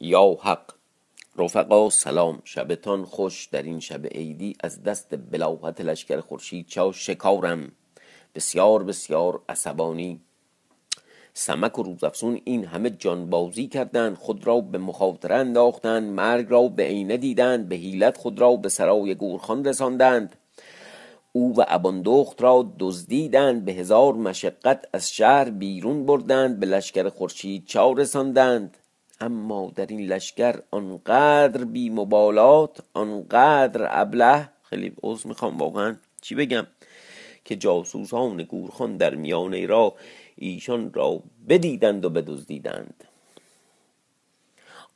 یا 0.00 0.36
حق. 0.40 0.74
رفقا 1.36 1.90
سلام. 1.90 2.42
شبتان 2.44 3.04
خوش 3.04 3.46
در 3.46 3.62
این 3.62 3.80
شب 3.80 4.06
عیدی 4.06 4.56
از 4.60 4.82
دست 4.82 5.16
بلاحت 5.30 5.80
لشکر 5.80 6.20
خورشید 6.20 6.66
چا 6.66 6.92
شکارم. 6.92 7.72
بسیار 8.34 8.84
بسیار 8.84 9.42
عصبانی. 9.48 10.20
سمک 11.34 11.78
و 11.78 11.82
روزافزون 11.82 12.40
این 12.44 12.64
همه 12.64 12.90
جانبازی 12.90 13.66
کردند 13.66 14.16
خود 14.16 14.46
را 14.46 14.60
به 14.60 14.78
مخاطره 14.78 15.34
انداختند 15.34 16.12
مرگ 16.12 16.46
را 16.48 16.68
به 16.68 16.82
عینه 16.82 17.16
دیدند 17.16 17.68
به 17.68 17.76
حیلت 17.76 18.16
خود 18.16 18.40
را 18.40 18.56
به 18.56 18.68
سرای 18.68 19.14
گورخان 19.14 19.64
رساندند. 19.64 20.36
او 21.32 21.56
و 21.56 21.64
اباندخت 21.68 22.42
را 22.42 22.72
دزدیدند 22.78 23.64
به 23.64 23.72
هزار 23.72 24.14
مشقت 24.14 24.84
از 24.92 25.12
شهر 25.12 25.50
بیرون 25.50 26.06
بردند 26.06 26.60
به 26.60 26.66
لشکر 26.66 27.08
خورشید 27.08 27.66
چا 27.66 27.92
رساندند. 27.92 28.76
اما 29.20 29.72
در 29.74 29.86
این 29.86 30.00
لشکر 30.00 30.62
آنقدر 30.70 31.64
بی 31.64 31.90
مبالات 31.90 32.80
آنقدر 32.94 33.88
ابله 33.90 34.48
خیلی 34.62 34.92
عوض 35.02 35.26
می‌خوام 35.26 35.58
واقعا 35.58 35.96
چی 36.22 36.34
بگم؟ 36.34 36.66
که 37.44 37.56
جاسوسان 37.56 38.42
گورخان 38.42 38.96
در 38.96 39.14
میانه 39.14 39.66
را 39.66 39.94
ایشان 40.36 40.92
را 40.92 41.22
بدیدند 41.48 42.04
و 42.04 42.10
بدزدیدند. 42.10 43.04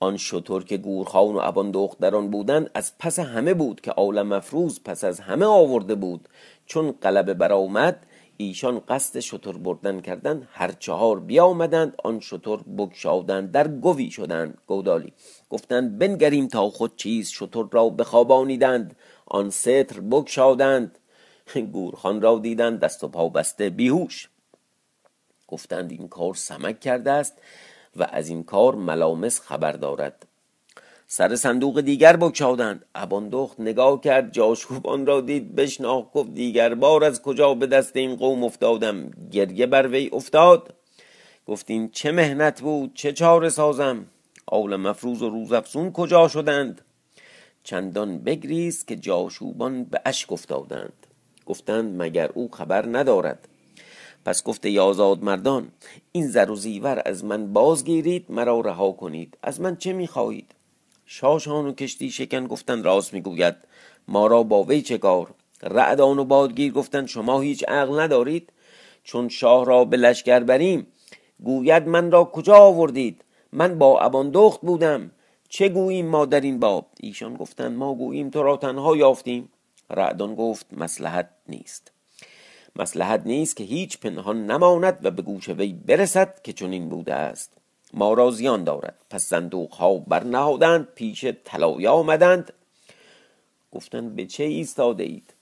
آن 0.00 0.16
شطور 0.16 0.64
که 0.64 0.76
گورخان 0.76 1.34
و 1.34 1.38
ابان 1.42 1.88
در 2.00 2.14
آن 2.14 2.30
بودند 2.30 2.70
از 2.74 2.98
پس 2.98 3.18
همه 3.18 3.54
بود 3.54 3.80
که 3.80 3.90
عالم 3.90 4.26
مفروز 4.26 4.80
پس 4.84 5.04
از 5.04 5.20
همه 5.20 5.46
آورده 5.46 5.94
بود. 5.94 6.28
چون 6.66 6.94
قلبه 7.00 7.34
برآمد 7.34 8.06
ایشان 8.40 8.80
قصد 8.80 9.20
شطور 9.20 9.58
بردن 9.58 10.00
کردن 10.00 10.48
هر 10.52 10.72
چهار 10.72 11.20
بیامدند 11.20 11.94
آن 12.04 12.20
شطور 12.20 12.62
بگشادند 12.62 13.52
در 13.52 13.68
گوی 13.68 14.10
شدند 14.10 14.58
گودالی. 14.66 15.12
گفتند 15.50 15.98
بنگریم 15.98 16.48
تا 16.48 16.70
خود 16.70 16.96
چیز 16.96 17.28
شطور 17.28 17.68
را 17.72 17.88
بخوابانیدند 17.88 18.96
آن 19.26 19.50
ستر 19.50 20.00
بگشادند. 20.00 20.98
گورخان 21.72 22.20
را 22.20 22.38
دیدند 22.38 22.80
دست 22.80 23.04
و 23.04 23.08
پا 23.08 23.28
بسته 23.28 23.70
بیهوش. 23.70 24.28
گفتند 25.48 25.90
این 25.90 26.08
کار 26.08 26.34
سمک 26.34 26.80
کرده 26.80 27.10
است 27.10 27.38
و 27.96 28.06
از 28.10 28.28
این 28.28 28.44
کار 28.44 28.74
ملامس 28.74 29.40
خبر 29.40 29.72
دارد. 29.72 30.27
سر 31.10 31.36
صندوق 31.36 31.80
دیگر 31.80 32.16
بکشادند 32.16 32.84
اباندخت 32.94 33.60
نگاه 33.60 34.00
کرد 34.00 34.32
جاشوبان 34.32 35.06
را 35.06 35.20
دید. 35.20 35.54
بشناخت 35.54 36.12
گفت 36.12 36.34
دیگر 36.34 36.74
بار 36.74 37.04
از 37.04 37.22
کجا 37.22 37.54
به 37.54 37.66
دست 37.66 37.96
این 37.96 38.16
قوم 38.16 38.44
افتادم؟ 38.44 39.10
گریه 39.30 39.66
بر 39.66 39.88
وی 39.88 40.10
افتاد. 40.12 40.74
گفت 41.46 41.70
این 41.70 41.90
چه 41.90 42.12
مهنت 42.12 42.60
بود؟ 42.60 42.90
چه 42.94 43.12
چاره 43.12 43.48
سازم؟ 43.48 44.06
آول 44.46 44.76
مفروز 44.76 45.22
و 45.22 45.30
روزافزون 45.30 45.92
کجا 45.92 46.28
شدند؟ 46.28 46.80
چندان 47.62 48.18
بگریست 48.18 48.88
که 48.88 48.96
جاشوبان 48.96 49.84
به 49.84 50.00
اشک 50.06 50.32
افتادند. 50.32 51.06
گفتند 51.46 52.02
مگر 52.02 52.30
او 52.34 52.48
خبر 52.52 52.86
ندارد؟ 52.86 53.48
پس 54.24 54.42
گفته 54.42 54.70
یازاد 54.70 55.24
مردان 55.24 55.68
این 56.12 56.26
زر 56.26 56.50
و 56.50 56.56
زیور 56.56 57.02
از 57.06 57.24
من 57.24 57.52
بازگیرید 57.52 58.26
مرا 58.28 58.60
رها 58.60 58.92
کنید. 58.92 59.38
از 59.42 59.60
من 59.60 59.76
چه 59.76 59.92
می‌خواهید؟ 59.92 60.54
شاشان 61.10 61.66
و 61.66 61.72
کشتی 61.72 62.10
شکن 62.10 62.46
گفتند 62.46 62.84
راست 62.84 63.14
می‌گوید. 63.14 63.56
ما 64.08 64.26
را 64.26 64.42
با 64.42 64.62
وی 64.62 64.82
چه 64.82 64.98
کار؟ 64.98 65.34
رعدان 65.62 66.18
و 66.18 66.24
بادگیر 66.24 66.72
گفتند 66.72 67.08
شما 67.08 67.40
هیچ 67.40 67.64
عقل 67.68 68.00
ندارید. 68.00 68.52
چون 69.04 69.28
شاه 69.28 69.64
را 69.64 69.84
به 69.84 69.96
لشکر 69.96 70.40
بریم 70.40 70.86
گوید 71.44 71.88
من 71.88 72.10
را 72.10 72.24
کجا 72.24 72.56
آوردید؟ 72.56 73.24
من 73.52 73.78
با 73.78 74.00
اباندخت 74.00 74.60
بودم. 74.60 75.10
چه 75.48 75.68
گوییم 75.68 76.06
ما 76.06 76.26
در 76.26 76.40
این 76.40 76.60
باب؟ 76.60 76.86
ایشان 77.00 77.34
گفتند 77.34 77.76
ما 77.76 77.94
گوییم 77.94 78.30
تو 78.30 78.42
را 78.42 78.56
تنها 78.56 78.96
یافتیم. 78.96 79.48
رعدان 79.90 80.34
گفت 80.34 80.66
مسلحت 80.72 81.30
نیست. 81.48 81.92
مسلحت 82.76 83.22
نیست 83.26 83.56
که 83.56 83.64
هیچ 83.64 83.98
پنهان 83.98 84.46
نماند 84.50 84.98
و 85.02 85.10
به 85.10 85.22
گوش 85.22 85.48
وی 85.48 85.72
برسد 85.72 86.42
که 86.42 86.52
چنین 86.52 86.88
بوده 86.88 87.14
است. 87.14 87.52
ما 87.94 88.12
را 88.12 88.30
زیان 88.30 88.64
دارد. 88.64 89.04
پس 89.10 89.24
صندوق 89.24 89.72
ها 89.72 89.94
برنهادند 89.94 90.88
پیش 90.94 91.24
طلایه 91.44 91.88
آمدند. 91.88 92.52
گفتند 93.72 94.16
به 94.16 94.26
چه 94.26 94.44
ایستاده 94.44 95.04
اید 95.04 95.34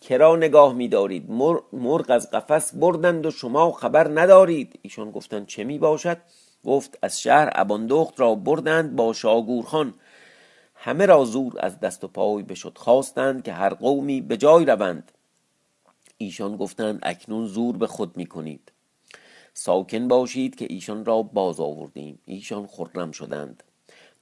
کرا 0.00 0.36
نگاه 0.36 0.72
می 0.72 0.88
دارید 0.88 1.30
مرغ 1.72 2.06
از 2.08 2.30
قفس 2.30 2.74
بردند 2.74 3.26
و 3.26 3.30
شما 3.30 3.72
خبر 3.72 4.20
ندارید. 4.20 4.78
ایشان 4.82 5.10
گفتند 5.10 5.46
چه 5.46 5.64
می 5.64 5.78
باشد 5.78 6.18
گفت 6.64 6.98
از 7.02 7.20
شهر 7.20 7.50
اباندخت 7.54 8.20
را 8.20 8.34
بردند 8.34 8.96
با 8.96 9.12
شاگورخان. 9.12 9.94
همه 10.74 11.06
را 11.06 11.24
زور 11.24 11.54
از 11.60 11.80
دست 11.80 12.04
و 12.04 12.08
پای 12.08 12.42
بشد 12.42 12.78
خواستند 12.78 13.42
که 13.42 13.52
هر 13.52 13.74
قومی 13.74 14.20
به 14.20 14.36
جای 14.36 14.64
روند. 14.64 15.12
ایشان 16.18 16.56
گفتند 16.56 16.98
اکنون 17.02 17.46
زور 17.46 17.76
به 17.76 17.86
خود 17.86 18.16
می 18.16 18.26
کنید 18.26 18.72
ساکن 19.54 20.08
باشید 20.08 20.54
که 20.54 20.66
ایشان 20.70 21.04
را 21.04 21.22
باز 21.22 21.60
آوردیم. 21.60 22.18
ایشان 22.24 22.66
خرم 22.66 23.10
شدند. 23.10 23.62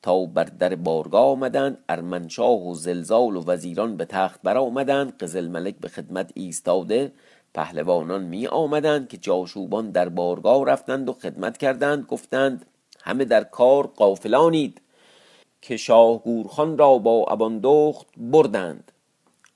تا 0.02 0.24
بر 0.24 0.44
در 0.44 0.74
بارگاه 0.74 1.26
آمدند 1.26 1.84
ارمنشاه 1.88 2.68
و 2.68 2.74
زلزال 2.74 3.36
و 3.36 3.44
وزیران 3.46 3.96
به 3.96 4.04
تخت 4.04 4.42
برآمدند 4.42 5.18
قزل 5.18 5.48
ملک 5.48 5.76
به 5.76 5.88
خدمت 5.88 6.32
ایستاده. 6.34 7.12
پهلوانان 7.54 8.24
می 8.24 8.46
آمدند 8.46 9.08
که 9.08 9.16
جاشوبان 9.16 9.90
در 9.90 10.08
بارگاه 10.08 10.66
رفتند 10.66 11.08
و 11.08 11.12
خدمت 11.12 11.56
کردند. 11.56 12.06
گفتند 12.06 12.66
همه 13.02 13.24
در 13.24 13.44
کار 13.44 13.86
قافلانید 13.86 14.80
که 15.62 15.76
شاه 15.76 16.22
گورخان 16.22 16.78
را 16.78 16.98
با 16.98 17.24
اباندخت 17.24 18.06
بردند. 18.16 18.92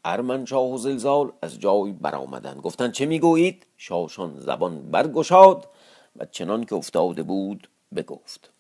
ارمنشاه 0.04 0.72
و 0.72 0.78
زلزال 0.78 1.32
از 1.42 1.60
جای 1.60 1.92
برآمدند. 1.92 2.60
گفتند 2.60 2.92
چه 2.92 3.06
می‌گویید؟ 3.06 3.66
شاشان 3.76 4.40
زبان 4.40 4.90
برگشاد 4.90 5.68
و 6.16 6.26
چنان 6.30 6.64
که 6.64 6.74
افتاده 6.74 7.22
بود 7.22 7.68
بگفت. 7.96 8.50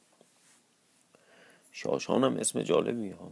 شاشان 1.72 2.24
هم 2.24 2.36
اسم 2.36 2.62
جالبی 2.62 3.10
ها. 3.10 3.30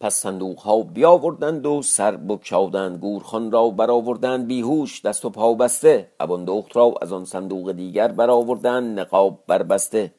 پس 0.00 0.14
صندوق 0.14 0.58
ها 0.58 0.82
بیاوردند 0.82 1.66
و 1.66 1.82
سر 1.82 2.16
بکشادند 2.16 2.98
گورخان 2.98 3.50
را 3.50 3.70
برآوردند. 3.70 4.46
بیهوش 4.46 5.02
دست 5.02 5.24
و 5.24 5.30
پا 5.30 5.54
بسته. 5.54 6.12
اباندخت 6.20 6.76
را 6.76 6.94
از 7.02 7.12
آن 7.12 7.24
صندوق 7.24 7.72
دیگر 7.72 8.08
برآوردند. 8.08 9.00
نقاب 9.00 9.44
بربسته. 9.46 10.14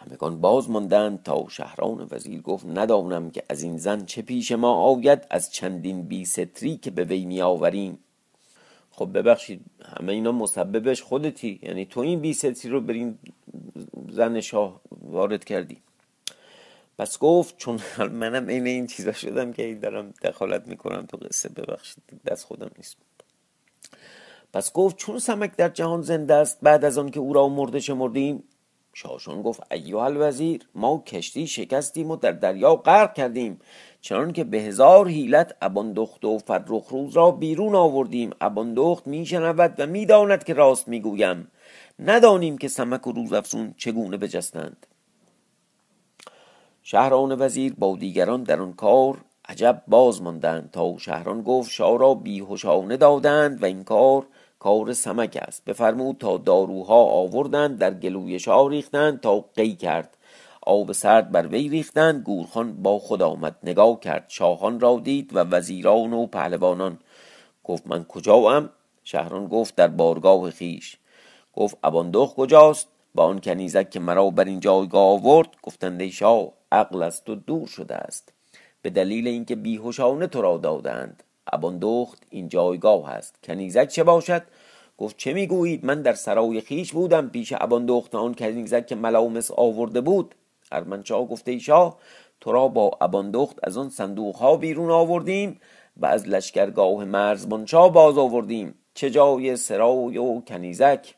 همگان 0.00 0.40
باز 0.40 0.70
ماندند 0.70 1.22
تا 1.22 1.46
شهران 1.48 2.08
وزیر 2.10 2.40
گفت 2.40 2.66
ندانم 2.66 3.30
که 3.30 3.42
از 3.48 3.62
این 3.62 3.78
زن 3.78 4.04
چه 4.04 4.22
پیش 4.22 4.52
ما 4.52 4.74
آید 4.74 5.26
از 5.30 5.52
چندین 5.52 6.02
بی 6.02 6.24
ستری 6.24 6.76
که 6.76 6.90
به 6.90 7.04
وی 7.04 7.24
می 7.24 7.42
آوریم 7.42 7.98
خب 8.90 9.18
ببخشید 9.18 9.60
همه 9.84 10.12
اینا 10.12 10.32
مسببش 10.32 11.02
خودتی 11.02 11.60
یعنی 11.62 11.84
تو 11.84 12.00
این 12.00 12.20
بی 12.20 12.34
ستری 12.34 12.70
رو 12.70 12.80
برین 12.80 13.18
زن 14.10 14.40
شاه 14.40 14.80
وارد 15.02 15.44
کردی. 15.44 15.78
پس 16.98 17.18
گفت 17.18 17.56
چون 17.56 17.80
منم 18.20 18.46
این 18.46 18.66
این 18.66 18.86
چیزا 18.86 19.12
شدم 19.12 19.52
که 19.52 19.74
دارم 19.74 20.14
دخالت 20.22 20.68
می‌کنم 20.68 21.06
تو 21.06 21.16
قصه 21.16 21.48
ببخشید 21.48 22.02
دست 22.26 22.44
خودم 22.44 22.70
نیست. 22.76 22.96
پس 24.52 24.72
گفت 24.72 24.96
چون 24.96 25.18
سمک 25.18 25.56
در 25.56 25.68
جهان 25.68 26.02
زنده 26.02 26.34
است 26.34 26.58
بعد 26.62 26.84
از 26.84 26.98
آن 26.98 27.10
که 27.10 27.20
او 27.20 27.32
را 27.32 27.48
مرده 27.48 27.80
شمردیم 27.80 28.42
شاشون 28.94 29.42
گفت 29.42 29.72
ایوه 29.72 30.02
الوزیر 30.02 30.68
ما 30.74 31.02
کشتی 31.06 31.46
شکستیم 31.46 32.10
و 32.10 32.16
در 32.16 32.32
دریا 32.32 32.76
غرق 32.76 33.14
کردیم 33.14 33.60
چنان 34.00 34.32
که 34.32 34.44
به 34.44 34.58
هزار 34.58 35.08
حیلت 35.08 35.56
اباندخت 35.62 36.24
و 36.24 36.38
فرخ 36.38 36.88
روز 36.88 37.16
را 37.16 37.30
بیرون 37.30 37.74
آوردیم. 37.74 38.30
اباندخت 38.40 39.06
میشنود 39.06 39.74
و 39.78 39.86
می‌داند 39.86 40.44
که 40.44 40.54
راست 40.54 40.88
می‌گویم. 40.88 41.50
ندانیم 41.98 42.58
که 42.58 42.68
سمک 42.68 43.06
و 43.06 43.12
روزافزون 43.12 43.74
چگونه 43.76 44.16
بجستند. 44.16 44.86
شهران 46.82 47.36
وزیر 47.40 47.74
با 47.78 47.96
دیگران 47.96 48.42
در 48.42 48.60
آن 48.60 48.72
کار 48.72 49.18
عجب 49.48 49.82
باز 49.88 50.22
ماندند 50.22 50.70
تا 50.70 50.98
شهران 50.98 51.42
گفت 51.42 51.70
شاه 51.70 51.98
را 51.98 52.14
بیهوشانه 52.14 52.96
دادند 52.96 53.62
و 53.62 53.66
این 53.66 53.84
کار 53.84 54.26
کار 54.60 54.92
سمک 54.92 55.38
است. 55.42 55.64
بفرمود 55.64 56.16
تا 56.18 56.36
داروها 56.36 57.04
آوردند 57.04 57.78
در 57.78 57.94
گلوی 57.94 58.38
شاه 58.38 58.70
ریختند 58.70 59.20
تا 59.20 59.44
قی 59.54 59.74
کرد. 59.74 60.16
آب 60.62 60.92
سرد 60.92 61.32
بر 61.32 61.46
وی 61.46 61.68
ریختند 61.68 62.22
گورخان 62.22 62.82
با 62.82 62.98
خود 62.98 63.22
آمد. 63.22 63.56
نگاه 63.62 64.00
کرد 64.00 64.24
شاهان 64.28 64.80
را 64.80 65.00
دید 65.04 65.36
و 65.36 65.38
وزیران 65.38 66.12
و 66.12 66.26
پهلوانان. 66.26 66.98
گفت 67.64 67.86
من 67.86 68.04
کجا 68.04 68.34
ام 68.34 68.70
شهران 69.04 69.48
گفت 69.48 69.74
در 69.76 69.88
بارگاه 69.88 70.50
خیش. 70.50 70.98
گفت 71.52 71.78
اباندخ 71.84 72.34
کجاست؟ 72.34 72.88
با 73.14 73.24
آن 73.24 73.40
کنیزک 73.40 73.90
که 73.90 74.00
مرا 74.00 74.30
بر 74.30 74.44
این 74.44 74.60
جایگاه 74.60 75.08
آورد؟ 75.08 75.48
گفتند 75.62 76.00
ای 76.00 76.10
شاه 76.10 76.52
عقل 76.72 77.02
از 77.02 77.24
تو 77.24 77.34
دور 77.34 77.66
شده 77.66 77.94
است. 77.94 78.32
به 78.82 78.90
دلیل 78.90 79.28
اینکه 79.28 79.56
بیهوشانه 79.56 80.26
تو 80.26 80.42
را 80.42 80.56
دادند 80.56 81.22
اباندخت 81.52 82.22
این 82.30 82.48
جایگاه 82.48 83.10
است 83.10 83.34
کنیزک 83.44 83.88
چه 83.88 84.04
باشد؟ 84.04 84.42
گفت 84.98 85.16
چه 85.16 85.32
می‌گویید؟ 85.32 85.84
من 85.84 86.02
در 86.02 86.14
سرای 86.14 86.60
خیش 86.60 86.92
بودم 86.92 87.28
پیش 87.28 87.52
اباندخت 87.56 88.14
آن 88.14 88.34
کنیزک 88.34 88.86
که 88.86 88.94
ملامس 88.94 89.50
آورده 89.50 90.00
بود. 90.00 90.34
ارمنشاه 90.72 91.28
گفته 91.28 91.50
ای 91.50 91.60
شاه 91.60 91.96
تو 92.40 92.52
را 92.52 92.68
با 92.68 92.90
اباندخت 93.00 93.58
از 93.62 93.76
آن 93.76 93.90
صندوق 93.90 94.36
ها 94.36 94.56
بیرون 94.56 94.90
آوردیم 94.90 95.60
و 95.96 96.06
از 96.06 96.28
لشکرگاه 96.28 97.04
مرزبانشاه 97.04 97.92
باز 97.92 98.18
آوردیم. 98.18 98.74
چه 98.94 99.10
جای 99.10 99.56
سرای 99.56 100.18
و 100.18 100.40
کنیزک؟ 100.40 101.14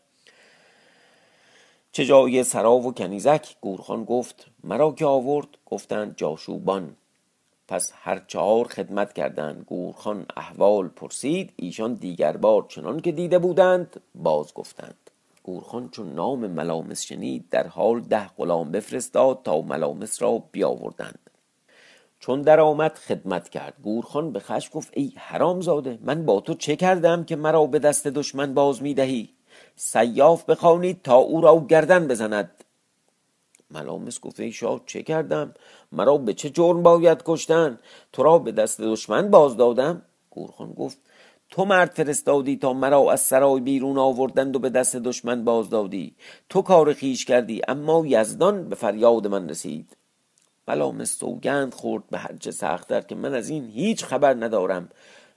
چه 1.92 2.04
جای 2.04 2.44
سرا 2.44 2.74
و 2.76 2.94
کنیزک؟ 2.94 3.56
گورخان 3.60 4.04
گفت 4.04 4.46
مرا 4.64 4.92
که 4.92 5.06
آورد؟ 5.06 5.48
گفتند 5.66 6.16
جاشوبان. 6.16 6.96
پس 7.69 7.93
هر 7.94 8.23
چهار 8.26 8.69
خدمت 8.69 9.12
کردند. 9.12 9.64
گورخان 9.67 10.26
احوال 10.37 10.88
پرسید 10.88 11.53
ایشان 11.56 11.94
دیگر 11.94 12.37
بار 12.37 12.67
چنان 12.69 13.00
که 13.00 13.12
دیده 13.12 13.38
بودند 13.38 14.00
باز 14.14 14.55
گفتند. 14.55 14.97
گورخان 15.43 15.88
چون 15.88 16.12
نام 16.12 16.47
ملامس 16.47 17.03
شنید 17.03 17.44
در 17.50 17.67
حال 17.67 18.00
ده 18.00 18.29
غلام 18.29 18.70
بفرستاد 18.70 19.41
تا 19.44 19.61
ملامس 19.61 20.23
را 20.23 20.43
بیاوردند. 20.53 21.31
چون 22.20 22.43
در 22.43 22.61
آمد 22.61 22.94
خدمت 22.94 23.49
کرد. 23.49 23.75
گورخان 23.82 24.32
به 24.32 24.41
خش 24.41 24.70
گفت 24.73 24.91
ای 24.93 25.12
حرام 25.17 25.61
زاده 25.61 25.99
من 26.03 26.26
با 26.26 26.41
تو 26.41 26.55
چه 26.55 26.76
کردم 26.76 27.25
که 27.25 27.37
مرا 27.37 27.67
به 27.67 27.79
دست 27.79 28.06
دشمن 28.06 28.55
باز 28.55 28.82
می‌دهی؟ 28.82 29.29
سیاف 29.76 30.44
بخوانید 30.44 31.03
تا 31.03 31.17
او 31.17 31.41
را 31.41 31.67
گردن 31.69 32.08
بزند. 32.08 32.62
ملامس 33.72 34.20
گفت 34.20 34.40
ای 34.40 34.52
شاه 34.52 34.80
چه 34.86 35.02
کردم؟ 35.02 35.54
مرا 35.92 36.19
به 36.19 36.34
چه 36.34 36.50
جرم 36.50 36.82
باید 36.82 37.22
کشتن؟ 37.24 37.78
تو 38.12 38.22
را 38.22 38.38
به 38.38 38.52
دست 38.52 38.80
دشمن 38.80 39.30
باز 39.30 39.56
دادم 39.56 40.02
گورخان 40.30 40.72
گفت 40.72 40.98
تو 41.50 41.64
مرد 41.64 41.90
فرستادی 41.90 42.56
تا 42.56 42.72
مرا 42.72 43.12
از 43.12 43.20
سرای 43.20 43.60
بیرون 43.60 43.98
آوردند 43.98 44.56
و 44.56 44.58
به 44.58 44.70
دست 44.70 44.96
دشمن 44.96 45.44
باز 45.44 45.70
دادی 45.70 46.14
تو 46.48 46.62
کار 46.62 46.92
خیش 46.92 47.24
کردی 47.24 47.60
اما 47.69 48.06
یزدان 48.06 48.69
به 48.69 48.74
فریاد 48.74 49.26
من 49.26 49.48
رسید. 49.48 49.96
ملامس 50.69 51.19
سوگند 51.19 51.74
خورد 51.74 52.02
به 52.10 52.19
هرچه 52.19 52.50
سختتر 52.50 53.00
که 53.00 53.14
من 53.14 53.34
از 53.34 53.48
این 53.48 53.69
هیچ 53.69 54.04
خبر 54.04 54.34
ندارم. 54.34 54.88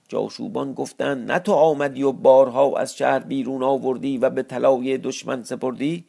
جاشوبان 0.08 0.72
گفتند 0.72 1.32
نه 1.32 1.38
تو 1.38 1.52
آمدی 1.52 2.02
و 2.02 2.12
بارها 2.12 2.76
از 2.76 2.96
شهر 2.96 3.18
بیرون 3.18 3.62
آوردی 3.62 4.18
و 4.18 4.30
به 4.30 4.42
طلای 4.42 4.98
دشمن 4.98 5.42
سپردی؟ 5.42 6.04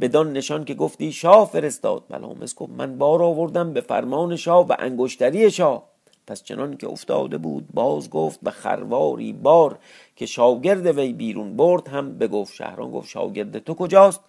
بدان 0.00 0.32
نشان 0.32 0.64
که 0.64 0.74
گفتی 0.74 1.12
شاه 1.12 1.48
فرستاد. 1.48 2.04
ملامس 2.10 2.54
گفت 2.54 2.72
من 2.72 2.98
بار 2.98 3.22
آوردم 3.22 3.72
به 3.72 3.80
فرمان 3.80 4.36
شاه 4.36 4.66
و 4.66 4.74
انگشتری 4.78 5.50
شاه. 5.50 5.90
پس 6.26 6.42
چنان 6.42 6.76
که 6.76 6.88
افتاده 6.88 7.38
بود 7.38 7.68
باز 7.74 8.10
گفت 8.10 8.40
به 8.42 8.50
خرواری 8.50 9.32
بار 9.32 9.78
که 10.16 10.26
شاگرد 10.26 10.86
وی 10.86 11.12
بیرون 11.12 11.56
برد 11.56 11.88
هم 11.88 12.18
بگفت. 12.18 12.54
شهران 12.54 12.90
گفت 12.90 13.08
شاگرد 13.08 13.58
تو 13.58 13.74
کجاست؟ 13.74 14.20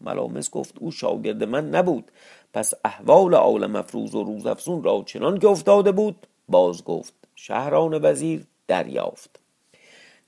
ملامس 0.00 0.50
گفت 0.50 0.74
او 0.78 0.90
شاگرد 0.90 1.44
من 1.44 1.70
نبود. 1.70 2.10
پس 2.52 2.74
احوال 2.84 3.34
عالم 3.34 3.76
افروز 3.76 4.14
و 4.14 4.24
روزافزون 4.24 4.82
را 4.82 5.02
چنان 5.06 5.38
که 5.38 5.48
افتاده 5.48 5.92
بود 5.92 6.26
باز 6.48 6.84
گفت 6.84 7.14
شهران 7.34 8.00
وزیر 8.02 8.46
دریافت. 8.68 9.40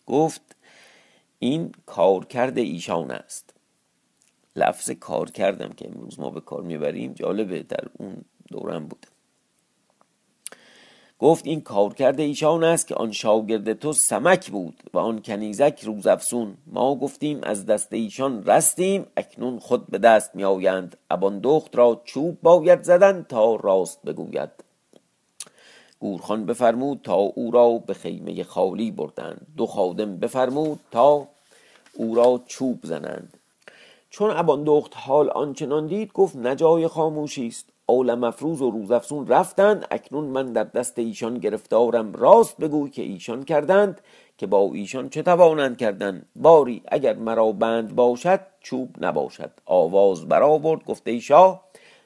گفت 0.06 0.56
این 1.38 1.72
کار 1.86 2.24
کرده 2.24 2.60
ایشان 2.60 3.10
است. 3.10 3.51
لفظ 4.56 4.90
کار 4.90 5.30
کردم 5.30 5.72
که 5.72 5.88
امروز 5.88 6.20
ما 6.20 6.30
به 6.30 6.40
کار 6.40 6.62
می‌بریم 6.62 7.12
جالبه 7.12 7.62
در 7.62 7.84
اون 7.98 8.16
دورم 8.48 8.86
بوده. 8.86 9.08
گفت 11.22 11.46
این 11.46 11.60
کار 11.60 11.94
کرده 11.94 12.22
ایشان 12.22 12.64
است 12.64 12.86
که 12.86 12.94
آن 12.94 13.12
شاگرد 13.12 13.72
تو 13.72 13.92
سمک 13.92 14.50
بود 14.50 14.82
و 14.94 14.98
آن 14.98 15.22
کنیزک 15.22 15.80
روزافسون 15.84 16.56
ما 16.66 16.94
گفتیم 16.94 17.40
از 17.42 17.66
دست 17.66 17.92
ایشان 17.92 18.44
رستیم 18.44 19.06
اکنون 19.16 19.58
خود 19.58 19.86
به 19.86 19.98
دست 19.98 20.34
می 20.34 20.44
آیند 20.44 20.96
ابان 21.10 21.38
دخت 21.38 21.76
را 21.76 22.02
چوب 22.04 22.38
باید 22.42 22.82
زدن 22.82 23.26
تا 23.28 23.56
راست 23.56 24.02
بگوید. 24.02 24.50
گورخان 26.00 26.46
بفرمود 26.46 27.00
تا 27.02 27.14
او 27.14 27.50
را 27.50 27.78
به 27.78 27.94
خیمه 27.94 28.44
خالی 28.44 28.90
بردند. 28.90 29.46
دو 29.56 29.66
خادم 29.66 30.16
بفرمود 30.16 30.80
تا 30.90 31.28
او 31.94 32.14
را 32.14 32.40
چوب 32.46 32.80
زنند. 32.82 33.38
چون 34.12 34.30
اباندخت 34.30 34.92
حال 34.96 35.30
آنچنان 35.30 35.86
دید 35.86 36.12
گفت 36.12 36.36
نجای 36.36 36.88
خاموشی 36.88 37.46
است. 37.46 37.66
عالم 37.88 38.24
افروز 38.24 38.62
و 38.62 38.70
روزافزون 38.70 39.26
رفتند. 39.26 39.86
اکنون 39.90 40.24
من 40.24 40.52
در 40.52 40.64
دست 40.64 40.98
ایشان 40.98 41.38
گرفتارم. 41.38 42.12
راست 42.12 42.56
بگوی 42.56 42.90
که 42.90 43.02
ایشان 43.02 43.44
کردند 43.44 44.00
که 44.38 44.46
با 44.46 44.70
ایشان 44.74 45.08
چه 45.08 45.22
توانند 45.22 45.76
کردن؟ 45.76 46.22
باری 46.36 46.82
اگر 46.88 47.14
مرا 47.16 47.52
بند 47.52 47.94
باشد 47.94 48.40
چوب 48.60 48.88
نباشد. 49.00 49.50
آواز 49.66 50.28
برآورد 50.28 50.84
گفته 50.84 51.10
ای 51.10 51.20
شاه 51.20 51.64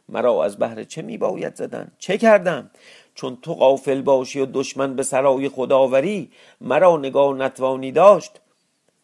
مرا 0.08 0.44
از 0.44 0.56
بهر 0.56 0.84
چه 0.84 1.02
می 1.02 1.18
باید 1.18 1.54
زدن؟ 1.54 1.92
چه 1.98 2.18
کردم؟ 2.18 2.70
چون 3.14 3.38
تو 3.42 3.54
غافل 3.54 4.02
باشی 4.02 4.40
و 4.40 4.46
دشمن 4.46 4.96
به 4.96 5.02
سرای 5.02 5.48
خداوری 5.48 6.30
مرا 6.60 6.96
نگاه 6.96 7.34
نتوانی 7.34 7.92
داشت. 7.92 8.40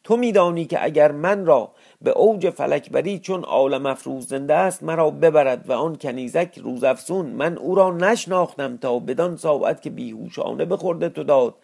تو 0.05 0.17
میدانی 0.17 0.65
که 0.65 0.85
اگر 0.85 1.13
من 1.13 1.47
را 1.47 1.73
به 2.03 2.11
اوج 2.11 2.51
فلک 2.51 2.91
بری 2.91 3.19
چون 3.19 3.45
عالم 3.45 3.87
افروز 3.87 4.27
زنده 4.27 4.55
است 4.55 4.83
مرا 4.83 5.11
ببرد 5.11 5.71
و 5.71 5.73
آن 5.73 5.97
کنیزک 5.97 6.59
روزافسون 6.59 7.27
من 7.27 7.59
او 7.59 7.75
را 7.75 7.91
نشناختم 7.91 8.77
تا 8.77 8.99
بدان 8.99 9.37
ساعت 9.37 9.83
که 9.83 9.91
بیهوشانه 9.91 10.65
بخورده 10.65 11.09
تو 11.09 11.25
داد. 11.25 11.55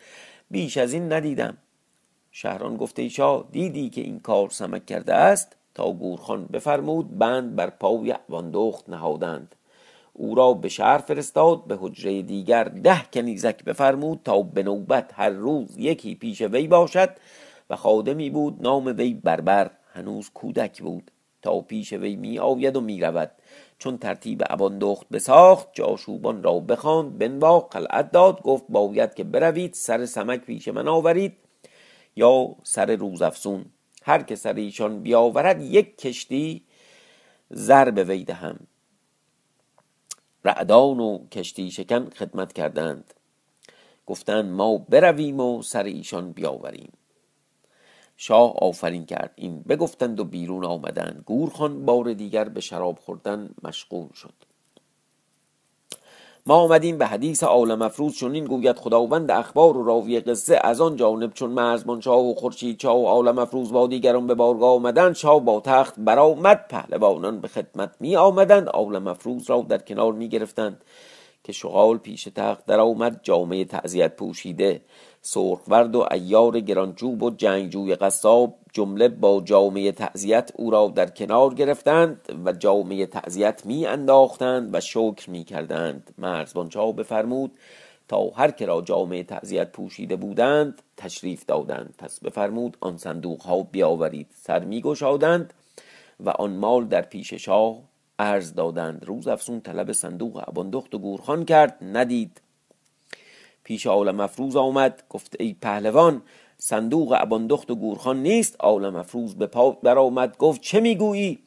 بیش 0.51 0.77
از 0.77 0.93
این 0.93 1.13
ندیدم. 1.13 1.57
شهران 2.31 2.77
گفته 2.77 3.09
شاه 3.09 3.45
دیدی 3.53 3.91
که 3.91 4.01
این 4.01 4.21
کار 4.21 4.51
سمک 4.51 4.87
کرده 4.87 5.15
است؟ 5.15 5.57
تا 5.75 5.93
گورخان 5.93 6.45
بفرمود 6.45 7.19
بند 7.19 7.57
بر 7.57 7.71
پای 7.71 8.15
واندخت 8.29 8.89
نهادند. 8.89 9.55
او 10.13 10.35
را 10.35 10.55
به 10.55 10.69
شهر 10.69 10.99
فرستاد 10.99 11.65
به 11.65 11.79
حجره 11.81 12.23
دیگر 12.23 12.65
ده 12.65 13.03
کنیزک 13.13 13.65
بفرمود 13.65 14.21
تا 14.25 14.43
به 14.43 14.63
نوبت 14.63 15.11
هر 15.15 15.31
روز 15.31 15.79
یکی 15.79 16.15
پیش 16.15 16.43
وی 16.43 16.67
باشد. 16.67 17.11
و 17.71 17.77
خادمی 17.77 18.31
بود 18.31 18.63
نام 18.63 18.87
وی 18.87 19.15
بربر 19.15 19.71
هنوز 19.93 20.31
کودک 20.31 20.83
بود. 20.83 21.11
تا 21.43 21.61
پیش 21.61 21.93
وی 21.93 22.17
می 22.17 22.39
آید 22.39 22.77
و 22.77 22.81
می 22.81 23.01
رود 23.01 23.31
چون 23.79 23.99
ترتیب 23.99 24.43
اباندخت 24.47 25.09
بساخت 25.09 25.69
جاشوبان 25.73 26.43
را 26.43 26.59
بخواند 26.59 27.19
بنوا 27.19 27.61
قلعت 27.61 28.11
داد 28.11 28.43
گفت 28.43 28.65
باید 28.69 29.15
که 29.15 29.25
بروید 29.25 29.75
سر 29.75 30.07
سمک 30.07 30.41
پیش 30.41 30.69
من 30.69 30.89
آورید. 30.89 31.37
یا 32.17 32.57
سر 32.65 32.97
روزافزون 32.97 33.65
هر 34.03 34.23
که 34.23 34.35
سر 34.35 34.55
ایشان 34.55 35.03
بیاورد 35.03 35.63
یک 35.63 35.99
کشتی 35.99 36.63
زر 37.51 37.91
به 37.91 38.05
وی 38.05 38.25
دهم. 38.25 38.59
رعدان 40.45 41.01
و 41.01 41.27
کشتی 41.29 41.71
شکن 41.71 42.11
خدمت 42.11 42.53
کردند. 42.53 43.15
گفتند 44.07 44.53
ما 44.53 44.79
برویم 44.79 45.41
و 45.41 45.63
سر 45.63 45.83
ایشان 45.83 46.33
بیاوریم. 46.33 46.93
شاه 48.21 48.55
آفرین 48.57 49.07
کرد. 49.07 49.33
این 49.37 49.63
بگفتند 49.69 50.21
و 50.21 50.25
بیرون 50.25 50.65
آمدند. 50.65 51.23
گورخان 51.27 51.85
بار 51.85 52.13
دیگر 52.13 52.45
به 52.45 52.61
شراب 52.61 52.99
خوردن 52.99 53.51
مشغول 53.63 54.13
شد. 54.13 54.33
ما 56.47 56.55
آمدیم 56.55 56.99
به 56.99 57.07
حدیث 57.07 57.43
عالم 57.43 57.83
افروز. 57.83 58.17
چنین 58.17 58.45
گوید 58.45 58.77
خداوند 58.77 59.31
اخبار 59.31 59.77
و 59.77 59.85
راوی 59.85 60.21
قصه. 60.21 60.61
از 60.65 60.81
آن 60.81 60.97
جانب 60.97 61.35
چون 61.35 61.51
مرزمان 61.51 62.01
شاه 62.01 62.21
و 62.21 62.35
خورشید 62.35 62.81
شاه 62.81 62.97
و 62.97 63.07
عالم 63.07 63.39
افروز 63.39 63.73
با 63.73 63.87
دیگران 63.87 64.27
به 64.27 64.35
بارگاه 64.35 64.71
آمدند 64.71 65.15
شاه 65.15 65.41
با 65.41 65.61
تخت 65.61 65.95
برآمد. 65.99 66.69
پهلوانان 66.69 67.41
به 67.41 67.49
خدمت 67.49 67.91
می 68.01 68.17
آمدند 68.17 68.69
عالم 68.69 69.07
افروز 69.07 69.51
را 69.51 69.67
در 69.69 69.79
کنار 69.79 70.13
می 70.13 70.29
گرفتند 70.29 70.83
که 71.45 71.53
شغال 71.53 71.99
پیش 71.99 72.25
تخت 72.25 72.67
در 72.67 72.81
آمد 72.81 73.21
جامعه 73.23 73.65
تعذیت 73.65 74.17
پوشیده. 74.17 74.81
سرخورد 75.23 75.97
و 75.97 76.07
ایار 76.13 76.61
گرانجوب 76.61 77.23
و 77.23 77.31
جنگجوی 77.31 77.95
قصاب 77.95 78.55
جمله 78.73 79.09
با 79.09 79.41
جامعه 79.41 79.93
تعذیت 79.93 80.51
او 80.57 80.71
را 80.71 80.93
در 80.95 81.11
کنار 81.11 81.55
گرفتند 81.55 82.41
و 82.45 82.53
جامعه 82.53 83.07
تعذیت 83.07 83.67
می 83.67 83.87
انداختند 83.87 84.75
و 84.75 84.81
شکر 84.81 85.31
می 85.31 85.45
کردند. 85.45 86.15
مرزبانچا 86.19 86.93
بفرمود 86.93 87.59
تا 88.09 88.29
هر 88.29 88.51
که 88.51 88.67
را 88.67 88.83
جامعه 88.83 89.23
تعذیت 89.23 89.73
پوشیده 89.73 90.17
بودند 90.17 90.83
تشریف 90.97 91.47
دادند. 91.47 91.95
پس 91.99 92.21
بفرمود 92.21 92.77
آن 92.81 92.97
صندوق 92.97 93.43
ها 93.43 93.63
بیاورید. 93.63 94.27
سر 94.35 94.65
می 94.65 94.81
گشادند 94.81 95.55
و 96.21 96.31
آن 96.31 96.57
مال 96.57 96.85
در 96.85 97.03
پیش 97.03 97.35
شاه 97.35 97.88
عرض 98.19 98.55
دادند. 98.55 99.05
روز 99.05 99.29
افسون 99.29 99.61
طلب 99.61 99.93
صندوق 99.93 100.45
اباندخت 100.49 100.95
و 100.95 100.99
گورخان 100.99 101.45
کرد. 101.45 101.79
ندید. 101.83 102.41
پیش 103.65 103.87
عالم 103.87 104.21
افروز 104.21 104.57
آمد. 104.57 105.03
گفت 105.11 105.37
ای 105.41 105.57
پهلوان 105.61 106.23
صندوق 106.59 107.17
اباندخت 107.21 107.71
و 107.71 107.75
گورخان 107.75 108.23
نیست. 108.23 108.57
عالم 108.61 108.97
افروز 108.97 109.35
به 109.35 109.47
پا 109.47 109.71
برآمد. 109.71 110.37
گفت 110.37 110.61
چه 110.61 110.81
می‌گویی؟ 110.81 111.39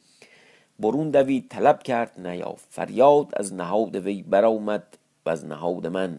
برون 0.78 1.10
دوید. 1.10 1.48
طلب 1.48 1.82
کرد. 1.82 2.20
نیافت 2.20 2.66
فریاد 2.70 3.26
از 3.36 3.54
نهاد 3.54 3.96
وی 3.96 4.22
برآمد 4.22 4.98
و 5.26 5.30
از 5.30 5.46
نهاد 5.46 5.86
من. 5.86 6.18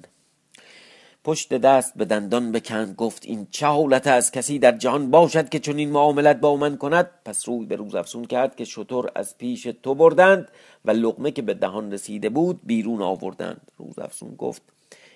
پشت 1.24 1.54
دست 1.54 1.94
به 1.96 2.06
دندان 2.06 2.52
بکند 2.52 2.96
گفت 2.96 3.26
این 3.26 3.48
چه 3.52 3.68
حالت 3.68 4.08
است؟ 4.08 4.34
کسی 4.34 4.60
در 4.60 4.72
جهان 4.72 5.12
باشد 5.12 5.50
که 5.50 5.60
چنین 5.60 5.92
معاملت 5.92 6.40
با 6.40 6.56
من 6.56 6.78
کند؟ 6.78 7.10
پس 7.26 7.50
روی 7.50 7.66
به 7.66 7.76
روز 7.76 7.96
افسون 7.96 8.26
کرد 8.26 8.56
که 8.56 8.66
شطور 8.66 9.12
از 9.16 9.38
پیش 9.38 9.68
تو 9.84 9.96
بردند 9.96 10.48
و 10.86 10.92
لقمه 10.92 11.32
که 11.32 11.42
به 11.42 11.54
دهان 11.54 11.92
رسیده 11.92 12.30
بود 12.30 12.60
بیرون 12.64 13.02
آوردند. 13.02 13.62
روز 13.78 14.00
افسون 14.00 14.36
گفت 14.36 14.62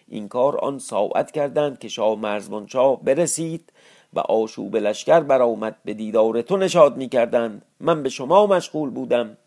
این 0.08 0.28
کار 0.28 0.58
آن 0.58 0.80
ساعت 0.80 1.32
کردند 1.32 1.80
که 1.80 1.88
شاه 1.88 2.16
مرزبان 2.16 2.68
شاه 2.68 3.04
برسید 3.04 3.74
و 4.14 4.20
آشوب 4.20 4.76
لشکر 4.76 5.20
برآمد 5.20 5.76
به 5.86 5.94
دیدار 5.94 6.42
تو 6.42 6.58
نشاد 6.58 6.98
می 6.98 7.10
کردند 7.10 7.62
من 7.80 8.04
به 8.04 8.10
شما 8.10 8.48
مشغول 8.48 8.90
بودم. 8.90 9.38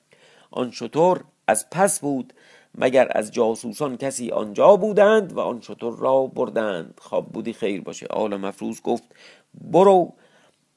آن 0.51 0.71
شطور 0.71 1.25
از 1.47 1.71
پس 1.71 2.01
بود 2.01 2.33
مگر 2.75 3.09
از 3.11 3.33
جاسوسان 3.33 3.97
کسی 3.97 4.31
آنجا 4.31 4.77
بودند 4.77 5.33
و 5.33 5.41
آن 5.41 5.61
شطور 5.61 5.99
را 5.99 6.27
بردند؟ 6.27 6.95
خواب 7.03 7.27
بودی 7.27 7.53
خیر 7.53 7.81
باشه. 7.81 8.07
آل 8.07 8.37
مفروض 8.37 8.83
گفت 8.83 9.05
برو 9.55 10.13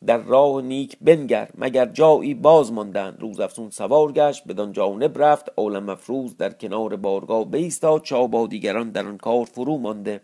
در 0.06 0.18
راه 0.18 0.62
نیک 0.62 0.98
بنگر. 1.02 1.50
مگر 1.58 1.86
جایی 1.86 2.34
باز 2.34 2.72
ماندند؟ 2.72 3.18
روز 3.22 3.40
افسون 3.40 3.70
سوار 3.70 4.12
گشت 4.12 4.48
بدان 4.48 4.72
جانب 4.72 5.24
رفت. 5.24 5.50
آل 5.56 5.80
مفروض 5.80 6.38
در 6.38 6.50
کنار 6.50 6.96
بارگاه 6.96 7.46
بیستاد. 7.46 8.02
چا 8.02 8.28
با 8.28 8.48
دیگران 8.48 8.90
در 8.90 9.08
آن 9.08 9.18
کار 9.18 9.46
فرو 9.46 9.78
مانده. 9.78 10.22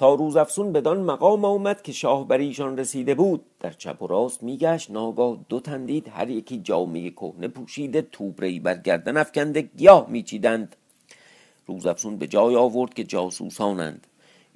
تا 0.00 0.14
روز 0.14 0.36
افسون 0.36 0.72
بدان 0.72 1.00
مقام 1.00 1.44
آمد 1.44 1.82
که 1.82 1.92
شاه 1.92 2.28
بر 2.28 2.38
ایشان 2.38 2.78
رسیده 2.78 3.14
بود. 3.14 3.44
در 3.60 3.70
چپ 3.70 4.02
و 4.02 4.06
راست 4.06 4.42
میگشت 4.42 4.90
ناگاه 4.90 5.38
دو 5.48 5.60
تندید 5.60 6.08
هر 6.08 6.30
یکی 6.30 6.58
جامعه 6.58 7.10
کهنه 7.10 7.48
پوشیده 7.48 8.02
توبری 8.02 8.60
بر 8.60 8.74
گردن 8.74 9.16
افکنده 9.16 9.60
گیاه 9.62 10.06
میچیدند. 10.10 10.76
روز 11.66 11.86
افسون 11.86 12.16
به 12.16 12.26
جای 12.26 12.56
آورد 12.56 12.94
که 12.94 13.04
جاسوسانند. 13.04 14.06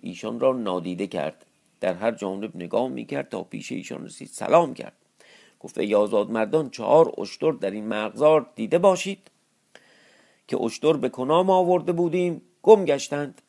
ایشان 0.03 0.41
را 0.41 0.53
نادیده 0.53 1.07
کرد. 1.07 1.47
در 1.81 1.95
هر 1.95 2.13
جانب 2.13 2.57
نگاه 2.57 2.89
می‌کرد 2.89 3.29
تا 3.29 3.43
پیش 3.43 3.73
ایشان 3.73 4.05
رسید. 4.05 4.29
سلام 4.29 4.75
کرد. 4.75 4.97
گفت 5.61 5.79
ای 5.79 5.95
آزاد 5.95 6.31
مردان 6.31 6.71
چهار 6.71 7.13
اشتر 7.19 7.53
در 7.53 7.71
این 7.71 7.89
مغزار 7.89 8.47
دیده 8.55 8.79
باشید 8.79 9.31
که 10.49 10.63
اشتر 10.63 10.93
به 10.93 11.09
کنام 11.09 11.51
آورده 11.51 11.93
بودیم. 11.93 12.43
گم 12.63 12.85
گشتند. 12.85 13.41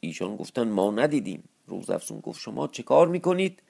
ایشان 0.00 0.36
گفتن 0.36 0.68
ما 0.68 0.90
ندیدیم. 0.90 1.44
روز 1.66 1.90
افسون 1.90 2.20
گفت 2.20 2.40
شما 2.40 2.68
چه 2.68 2.82
کار 2.82 3.08
می‌کنید؟ 3.08 3.62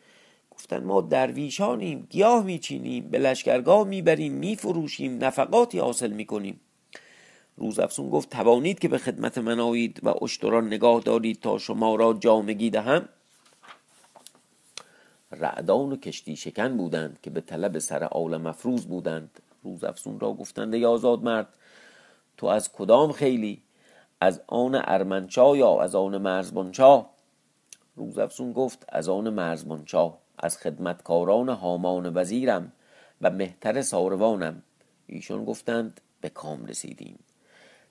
گفتن 0.50 0.84
ما 0.84 1.00
درویشانیم 1.00 2.06
گیاه 2.10 2.44
میچینیم 2.44 3.08
به 3.10 3.18
لشکرگاه 3.18 3.84
می‌بریم 3.84 4.32
میفروشیم 4.32 5.25
نفقاتی 5.25 5.78
حاصل 5.78 6.10
می‌کنیم. 6.10 6.60
روز 7.56 7.78
افسون 7.78 8.10
گفت 8.10 8.30
توانید 8.30 8.78
که 8.78 8.88
به 8.88 8.99
خدمت 8.99 9.38
من 9.38 9.60
آیید 9.60 10.00
و 10.02 10.25
اشتران 10.25 10.66
نگاه 10.66 11.00
دارید 11.00 11.40
تا 11.40 11.58
شما 11.58 11.94
را 11.94 12.12
جامگی 12.12 12.70
دهم؟ 12.70 13.08
رعدان 15.32 15.92
و 15.92 15.96
کشتی 15.96 16.37
شکن 16.37 16.76
بودند 16.76 17.18
که 17.22 17.30
به 17.30 17.40
طلب 17.40 17.78
سر 17.78 18.04
آل 18.04 18.37
مفروض 18.37 18.87
بودند. 18.87 19.40
روز 19.62 19.84
افسون 19.84 20.20
را 20.20 20.32
گفتند 20.32 20.75
ای 20.75 20.84
آزاد 20.84 21.22
مرد 21.22 21.49
تو 22.37 22.46
از 22.46 22.72
کدام 22.72 23.12
خیلی؟ 23.12 23.62
از 24.20 24.42
آن 24.46 24.82
ارمنچا 24.84 25.56
یا 25.56 25.80
از 25.80 25.94
آن 25.94 26.18
مرزبانچا؟ 26.18 27.06
روز 27.96 28.18
افسون 28.18 28.52
گفت 28.52 28.84
از 28.88 29.08
آن 29.08 29.30
مرزبانچا. 29.30 30.18
از 30.38 30.58
خدمتکاران 30.58 31.48
هامان 31.48 32.16
وزیرم 32.16 32.72
و 33.20 33.30
مهتر 33.30 33.82
ساروانم. 33.82 34.62
ایشون 35.06 35.44
گفتند 35.44 36.00
به 36.20 36.28
کام 36.28 36.66
رسیدیم. 36.66 37.18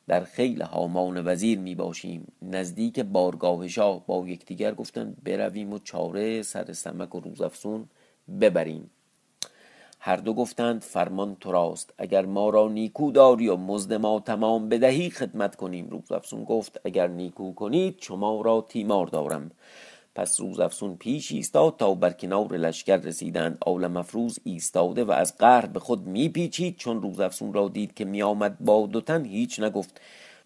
در 0.08 0.24
خیل 0.24 0.62
هامان 0.62 1.28
وزیر 1.28 1.60
می 1.60 1.76
باشیم. 1.76 2.28
نزدیک 2.42 3.00
بارگاه 3.00 3.68
شاه 3.68 4.06
با 4.06 4.28
یکدیگر 4.28 4.74
گفتند 4.74 5.24
برویم 5.24 5.74
و 5.74 5.80
چاره 5.80 6.42
سر 6.42 6.74
سمک 6.74 7.16
و 7.16 7.20
روزافسون 7.20 7.90
ببریم. 8.42 8.90
هر 10.02 10.16
دو 10.16 10.34
گفتند 10.34 10.82
فرمان 10.82 11.38
تو 11.40 11.52
راست. 11.52 11.94
اگر 11.98 12.26
ما 12.26 12.50
را 12.50 12.68
نیکو 12.68 13.12
داری 13.12 13.48
و 13.48 13.56
مزد 13.56 13.94
ما 13.94 14.20
تمام 14.20 14.70
بدهی 14.70 15.10
خدمت 15.10 15.56
کنیم. 15.56 15.88
روزافسون 15.90 16.44
گفت 16.44 16.82
اگر 16.86 17.08
نیکو 17.08 17.54
کنید 17.54 17.96
شما 18.02 18.42
را 18.42 18.66
تیمار 18.70 19.08
دارم. 19.08 19.52
پس 20.16 20.40
روزافسون 20.40 20.96
پیش 20.96 21.32
ایستاد 21.32 21.78
تا 21.78 21.94
بر 21.94 22.10
کنار 22.10 22.54
لشکر 22.54 22.98
رسیدند. 22.98 23.58
آل 23.66 23.88
مفروز 23.88 24.40
ایستاده 24.44 25.04
و 25.04 25.12
از 25.12 25.38
قهر 25.38 25.66
به 25.66 25.80
خود 25.80 26.08
میپیچید. 26.08 26.78
چون 26.78 27.02
روزافسون 27.02 27.54
را 27.54 27.68
دید 27.68 27.94
که 27.94 28.06
میآمد 28.06 28.60
با 28.60 28.88
دو 28.88 29.02
تن 29.02 29.26
هیچ 29.26 29.60
نگفت. 29.60 30.02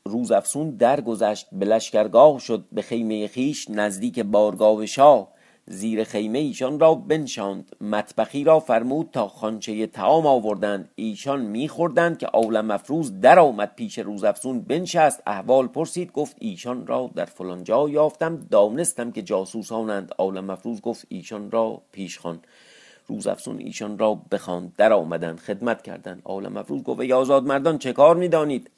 روزافسون 0.06 0.70
درگذشت 0.70 1.48
به 1.52 1.66
لشکرگاه 1.66 2.40
شد. 2.40 2.66
به 2.72 2.82
خیمه 2.82 3.28
خیش 3.28 3.70
نزدیک 3.70 4.20
بارگاه 4.20 4.86
شاه. 4.86 5.34
زیر 5.68 6.04
خیمه 6.04 6.40
ایشان 6.40 6.80
را 6.80 6.96
بنشاند. 6.96 7.76
مطبخی 7.82 8.44
را 8.44 8.60
فرمود 8.60 9.10
تا 9.12 9.28
خانچه 9.28 9.88
تعام 9.88 10.26
آوردند. 10.26 10.90
ایشان 10.96 11.42
میخوردند 11.42 12.18
که 12.18 12.30
اولم 12.34 12.66
مفروز 12.66 13.20
در 13.22 13.40
آمد 13.40 13.76
پیش 13.76 14.00
روزافزون. 14.00 14.62
بنشست. 14.62 15.24
احوال 15.28 15.68
پرسید. 15.68 16.12
گفت 16.12 16.36
ایشان 16.40 16.88
را 16.88 17.10
در 17.16 17.26
فلان 17.26 17.64
جا 17.64 17.90
یافتم. 17.90 18.36
دانستم 18.52 19.12
که 19.12 19.22
جاسوسانند. 19.22 20.12
اولم 20.20 20.46
مفروز 20.46 20.82
گفت 20.82 21.06
ایشان 21.10 21.52
را 21.52 21.82
پیش 21.92 22.20
خان 22.20 22.40
روزافزون 23.08 23.60
ایشان 23.60 23.98
را 23.98 24.22
بخواند. 24.32 24.74
در 24.78 24.94
آمدند 24.94 25.40
خدمت 25.40 25.82
کردند. 25.82 26.22
اولم 26.26 26.54
مفروز 26.54 26.84
گفت 26.84 27.00
ای 27.00 27.14
آزاد 27.14 27.44
مردان 27.44 27.78
چه 27.78 27.94
کار 27.94 28.16
می‌دانید؟ 28.16 28.70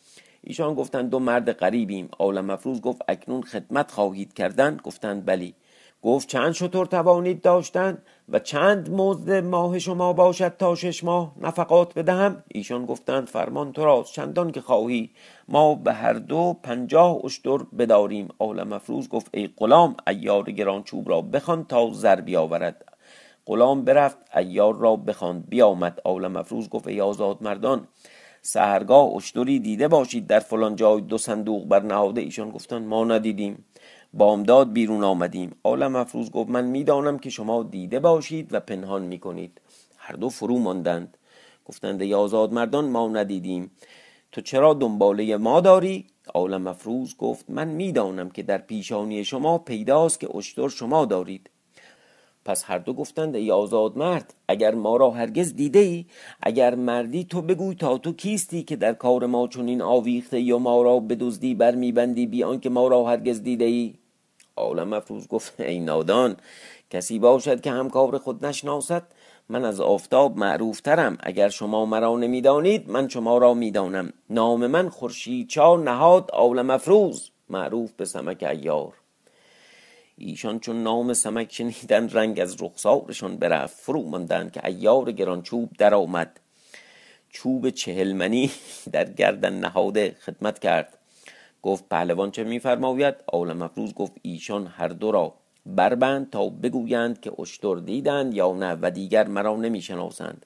ایشان 0.43 0.73
گفتند 0.73 1.09
دو 1.09 1.19
مرد 1.19 1.51
غریبیم. 1.51 2.09
اولم 2.19 2.45
مفروز 2.45 2.81
گفت 2.81 3.01
اکنون 3.07 3.41
خدمت 3.41 3.91
خواهید 3.91 4.33
کردن؟ 4.33 4.77
گفتند 4.83 5.25
بلی. 5.25 5.53
گفت 6.05 6.27
چند 6.29 6.51
شطور 6.51 6.85
توانید 6.85 7.41
داشتن 7.41 7.97
و 8.29 8.39
چند 8.39 8.89
مزد 8.91 9.31
ماه 9.31 9.79
شما 9.79 10.13
باشد 10.13 10.57
تا 10.57 10.75
شش 10.75 11.03
ماه 11.03 11.35
نفقات 11.41 11.93
بدهم؟ 11.93 12.43
ایشان 12.47 12.85
گفتند 12.85 13.27
فرمان 13.27 13.71
تو 13.71 13.85
راست 13.85 14.13
چندان 14.13 14.51
که 14.51 14.61
خواهی. 14.61 15.09
ما 15.47 15.75
به 15.75 15.93
هر 15.93 16.13
دو 16.13 16.55
پنجاه 16.63 17.25
اشتر 17.25 17.57
بداریم. 17.57 18.27
آل 18.39 18.63
مفروض 18.63 19.07
گفت 19.07 19.29
ای 19.33 19.49
غلام 19.57 19.95
ایار 20.07 20.43
گران 20.43 20.83
چوب 20.83 21.09
را 21.09 21.21
بخوان 21.21 21.65
تا 21.65 21.89
زر 21.93 22.21
بیاورد. 22.21 22.85
غلام 23.45 23.85
برفت 23.85 24.17
ایار 24.37 24.75
را 24.75 24.95
بخواند 24.95 25.49
بیامد. 25.49 26.01
آل 26.03 26.27
مفروض 26.27 26.69
گفت 26.69 26.87
ای 26.87 27.01
آزاد 27.01 27.43
مردان 27.43 27.87
سهرگاه 28.41 29.15
اشتری 29.15 29.59
دیده 29.59 29.87
باشید 29.87 30.27
در 30.27 30.39
فلان 30.39 30.75
جای 30.75 31.01
دو 31.01 31.17
صندوق 31.17 31.67
بر 31.67 31.83
نهاده 31.83 32.21
ایشان 32.21 32.49
گفتند 32.49 32.87
ما 32.87 33.05
ندیدیم. 33.05 33.65
بامداد 34.17 34.73
بیرون 34.73 35.03
آمدیم. 35.03 35.55
عالم 35.63 35.95
افروز 35.95 36.31
گفت 36.31 36.49
من 36.49 36.65
می‌دانم 36.65 37.19
که 37.19 37.29
شما 37.29 37.63
دیده 37.63 37.99
باشید 37.99 38.53
و 38.53 38.59
پنهان 38.59 39.01
می‌کنید. 39.01 39.61
هر 39.97 40.15
دو 40.15 40.29
فرو 40.29 40.59
ماندند. 40.59 41.17
گفتند 41.65 42.01
ای 42.01 42.13
آزاد 42.13 42.53
مردان 42.53 42.89
ما 42.89 43.07
ندیدیم. 43.07 43.71
تو 44.31 44.41
چرا 44.41 44.73
دنباله 44.73 45.37
ما 45.37 45.61
داری؟ 45.61 46.05
عالم 46.33 46.61
مفروض 46.61 47.15
گفت 47.17 47.45
من 47.49 47.67
می‌دانم 47.67 48.29
که 48.29 48.43
در 48.43 48.57
پیشانی 48.57 49.23
شما 49.23 49.57
پیداست 49.57 50.19
که 50.19 50.35
اشتر 50.35 50.67
شما 50.67 51.05
دارید. 51.05 51.49
پس 52.45 52.63
هر 52.67 52.77
دو 52.77 52.93
گفتند 52.93 53.35
ای 53.35 53.51
آزاد 53.51 53.97
مرد 53.97 54.33
اگر 54.47 54.75
ما 54.75 54.97
را 54.97 55.11
هرگز 55.11 55.53
دیده 55.53 55.79
ای 55.79 56.05
اگر 56.43 56.75
مردی 56.75 57.23
تو 57.23 57.41
بگوی 57.41 57.75
تا 57.75 57.97
تو 57.97 58.13
کیستی 58.13 58.63
که 58.63 58.75
در 58.75 58.93
کار 58.93 59.25
ما 59.25 59.47
چنین 59.47 59.81
آویخته 59.81 60.39
یا 60.39 60.59
ما 60.59 60.81
را 60.81 60.99
به 60.99 61.15
دزدی 61.15 61.55
بر 61.55 61.75
میبندی 61.75 62.27
بیان 62.27 62.59
که 62.59 62.69
ما 62.69 62.87
را 62.87 63.05
هرگز 63.05 63.43
دیده 63.43 63.65
ای 63.65 63.93
عالم 64.57 64.93
افروز 64.93 65.27
گفت 65.27 65.59
ای 65.59 65.79
نادان 65.79 66.37
کسی 66.89 67.19
باشد 67.19 67.61
که 67.61 67.71
همکار 67.71 68.17
خود 68.17 68.45
نشناسد؟ 68.45 69.03
من 69.49 69.65
از 69.65 69.81
آفتاب 69.81 70.37
معروف 70.37 70.81
ترم 70.81 71.17
اگر 71.19 71.49
شما 71.49 71.85
مرا 71.85 72.17
نمی‌دانید 72.17 72.89
من 72.89 73.07
شما 73.09 73.37
را 73.37 73.53
می‌دانم. 73.53 74.13
نام 74.29 74.67
من 74.67 74.89
خورشید 74.89 75.47
چا 75.47 75.75
نهاد 75.75 76.29
عالم 76.33 76.69
افروز. 76.69 77.31
معروف 77.49 77.91
به 77.91 78.05
سمک 78.05 78.43
ایار 78.43 78.93
ایشان 80.17 80.59
چون 80.59 80.83
نام 80.83 81.13
سمک 81.13 81.53
شنیدن 81.53 82.09
رنگ 82.09 82.39
از 82.39 82.61
رخسارشان 82.61 83.37
برفت. 83.37 83.77
فرو 83.77 84.09
ماندند 84.09 84.51
که 84.51 84.65
ایار 84.65 85.11
گران 85.11 85.41
چوب 85.41 85.69
در 85.77 85.93
آمد 85.93 86.39
چوب 87.29 87.69
چهلمنی 87.69 88.51
در 88.91 89.09
گردن 89.09 89.53
نهاده 89.53 90.15
خدمت 90.25 90.59
کرد. 90.59 90.97
گفت 91.65 91.89
پهلوان 91.89 92.31
چه 92.31 92.43
میفرماید؟ 92.43 93.15
آول 93.33 93.53
مفروض 93.53 93.93
گفت 93.93 94.11
ایشان 94.21 94.67
هر 94.67 94.87
دو 94.87 95.11
را 95.11 95.33
بربند 95.65 96.29
تا 96.29 96.49
بگویند 96.49 97.21
که 97.21 97.41
اشتر 97.41 97.75
دیدند 97.75 98.33
یا 98.33 98.53
نه 98.53 98.77
و 98.81 98.91
دیگر 98.91 99.27
مرا 99.27 99.55
نمی‌شناسند. 99.55 100.45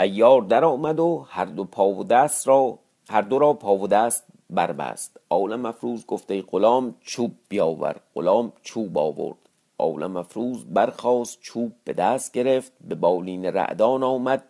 ایار 0.00 0.42
در 0.42 0.64
آمد 0.64 1.00
و 1.00 1.26
هر 1.28 1.44
دو 1.44 1.64
پا 1.64 1.88
و 1.88 2.04
دست 2.04 2.48
را 2.48 2.78
هر 3.10 3.22
دو 3.22 3.38
را 3.38 3.52
پا 3.52 3.76
و 3.76 3.88
دست 3.88 4.24
بربست. 4.50 5.20
آول 5.28 5.56
مفروض 5.56 6.06
گفته 6.06 6.42
غلام 6.42 6.94
چوب 7.00 7.32
بیاور. 7.48 7.96
غلام 8.14 8.52
چوب 8.62 8.98
آورد. 8.98 9.38
آول 9.78 10.06
مفروض 10.06 10.64
برخواست 10.64 11.38
چوب 11.40 11.72
به 11.84 11.92
دست 11.92 12.32
گرفت 12.32 12.72
به 12.88 12.94
بالین 12.94 13.44
رعدان 13.44 14.02
آمد. 14.02 14.42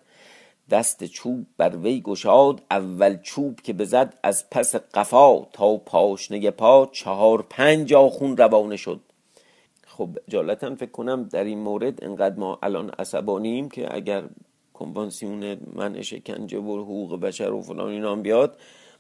دست 0.73 1.05
چوب 1.05 1.47
بر 1.57 1.77
وی 1.77 2.01
گشاد 2.01 2.63
اول 2.71 3.17
چوب 3.23 3.61
که 3.61 3.73
بزد 3.73 4.15
از 4.23 4.51
پس 4.51 4.75
قفا 4.77 5.45
تا 5.45 5.77
پاشنه 5.77 6.51
پا 6.51 6.89
چهار 6.93 7.47
پنج 7.51 7.95
خون 7.97 8.37
روانه 8.37 8.77
شد. 8.77 9.01
خب 9.87 10.19
جالتا 10.29 10.75
فکر 10.75 10.91
کنم 10.91 11.23
در 11.23 11.45
این 11.45 11.59
مورد 11.59 12.05
انقدر 12.05 12.37
ما 12.37 12.59
الان 12.63 12.91
عصبانیم 12.99 13.69
که 13.69 13.95
اگر 13.95 14.23
کنوانسیون 14.75 15.57
من 15.73 16.03
شکنجه 16.03 16.59
و 16.59 16.83
حقوق 16.83 17.21
بشر 17.21 17.51
و 17.53 17.63
فلان 17.63 17.89
اینا 17.89 18.17
بیاد 18.17 18.57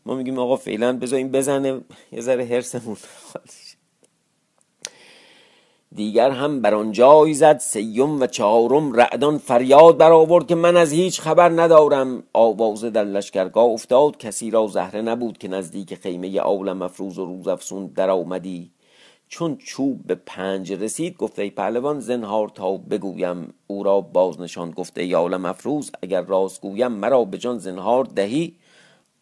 ما 0.06 0.14
میگیم 0.14 0.38
آقا 0.38 0.56
فعلا 0.56 0.98
بذاریم 0.98 1.28
بزنه 1.28 1.80
یه 2.12 2.20
ذره 2.20 2.44
هرسمون 2.44 2.96
دیگر 5.94 6.30
هم 6.30 6.60
بر 6.60 6.74
آن 6.74 6.92
جای 6.92 7.34
زد 7.34 7.58
سیم 7.58 8.20
و 8.20 8.26
چهارم 8.26 8.92
رعدان 8.92 9.38
فریاد 9.38 9.98
برآورد 9.98 10.46
که 10.46 10.54
من 10.54 10.76
از 10.76 10.92
هیچ 10.92 11.20
خبر 11.20 11.48
ندارم. 11.48 12.22
آوازه 12.32 12.90
در 12.90 13.04
لشکرگاه 13.04 13.64
افتاد 13.64 14.16
کسی 14.16 14.50
را 14.50 14.66
زهره 14.66 15.02
نبود 15.02 15.38
که 15.38 15.48
نزدیک 15.48 15.94
خیمه 15.94 16.40
عالم 16.40 16.76
مفروز 16.78 17.18
و 17.18 17.26
روز 17.26 17.48
افسون 17.48 17.86
در 17.86 18.10
آمدی 18.10 18.70
چون 19.28 19.56
چوب 19.56 20.06
به 20.06 20.14
پنج 20.14 20.72
رسید 20.72 21.16
گفته 21.16 21.50
پهلوان 21.50 22.00
زنهار 22.00 22.48
تا 22.48 22.76
بگویم. 22.76 23.54
او 23.66 23.82
را 23.82 24.00
بازنشان 24.00 24.70
گفته 24.70 25.02
ای 25.02 25.12
عالم 25.12 25.44
افروز 25.44 25.90
اگر 26.02 26.22
راست 26.22 26.60
گویم 26.60 26.92
مرا 26.92 27.24
به 27.24 27.38
جان 27.38 27.58
زنهار 27.58 28.04
دهی. 28.04 28.54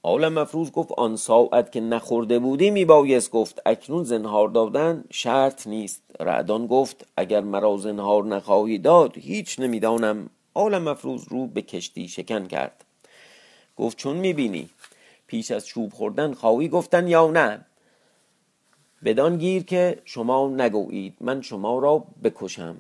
عالم 0.03 0.33
مفروض 0.33 0.71
گفت 0.71 0.93
آن 0.93 1.17
ساعت 1.17 1.73
که 1.73 1.81
نخورده 1.81 2.39
بودی 2.39 2.71
میبایست 2.71 3.31
گفت 3.31 3.63
اکنون 3.67 4.05
زنهار 4.05 4.49
دادن 4.49 5.05
شرط 5.11 5.67
نیست. 5.67 6.03
رعدان 6.21 6.67
گفت 6.67 7.07
اگر 7.17 7.41
مرا 7.41 7.77
زنهار 7.77 8.25
نخواهی 8.25 8.79
داد 8.79 9.19
هیچ 9.19 9.61
نمی‌دانم. 9.61 10.31
عالم 10.55 10.83
مفروض 10.83 11.25
رو 11.29 11.47
به 11.47 11.63
کشتی 11.63 12.09
شکن 12.09 12.47
کرد. 12.47 12.85
گفت 13.77 13.97
چون 13.97 14.17
می‌بینی 14.17 14.69
پیش 15.27 15.51
از 15.51 15.67
چوب 15.67 15.93
خوردن 15.93 16.35
خواهی 16.35 16.69
گفتن 16.69 17.09
یا 17.09 17.31
نه؟ 17.31 17.67
بدان 19.05 19.39
گیر 19.39 19.63
که 19.63 20.03
شما 20.05 20.49
نگویید. 20.49 21.17
من 21.21 21.43
شما 21.43 21.79
را 21.79 22.05
بکشم. 22.25 22.77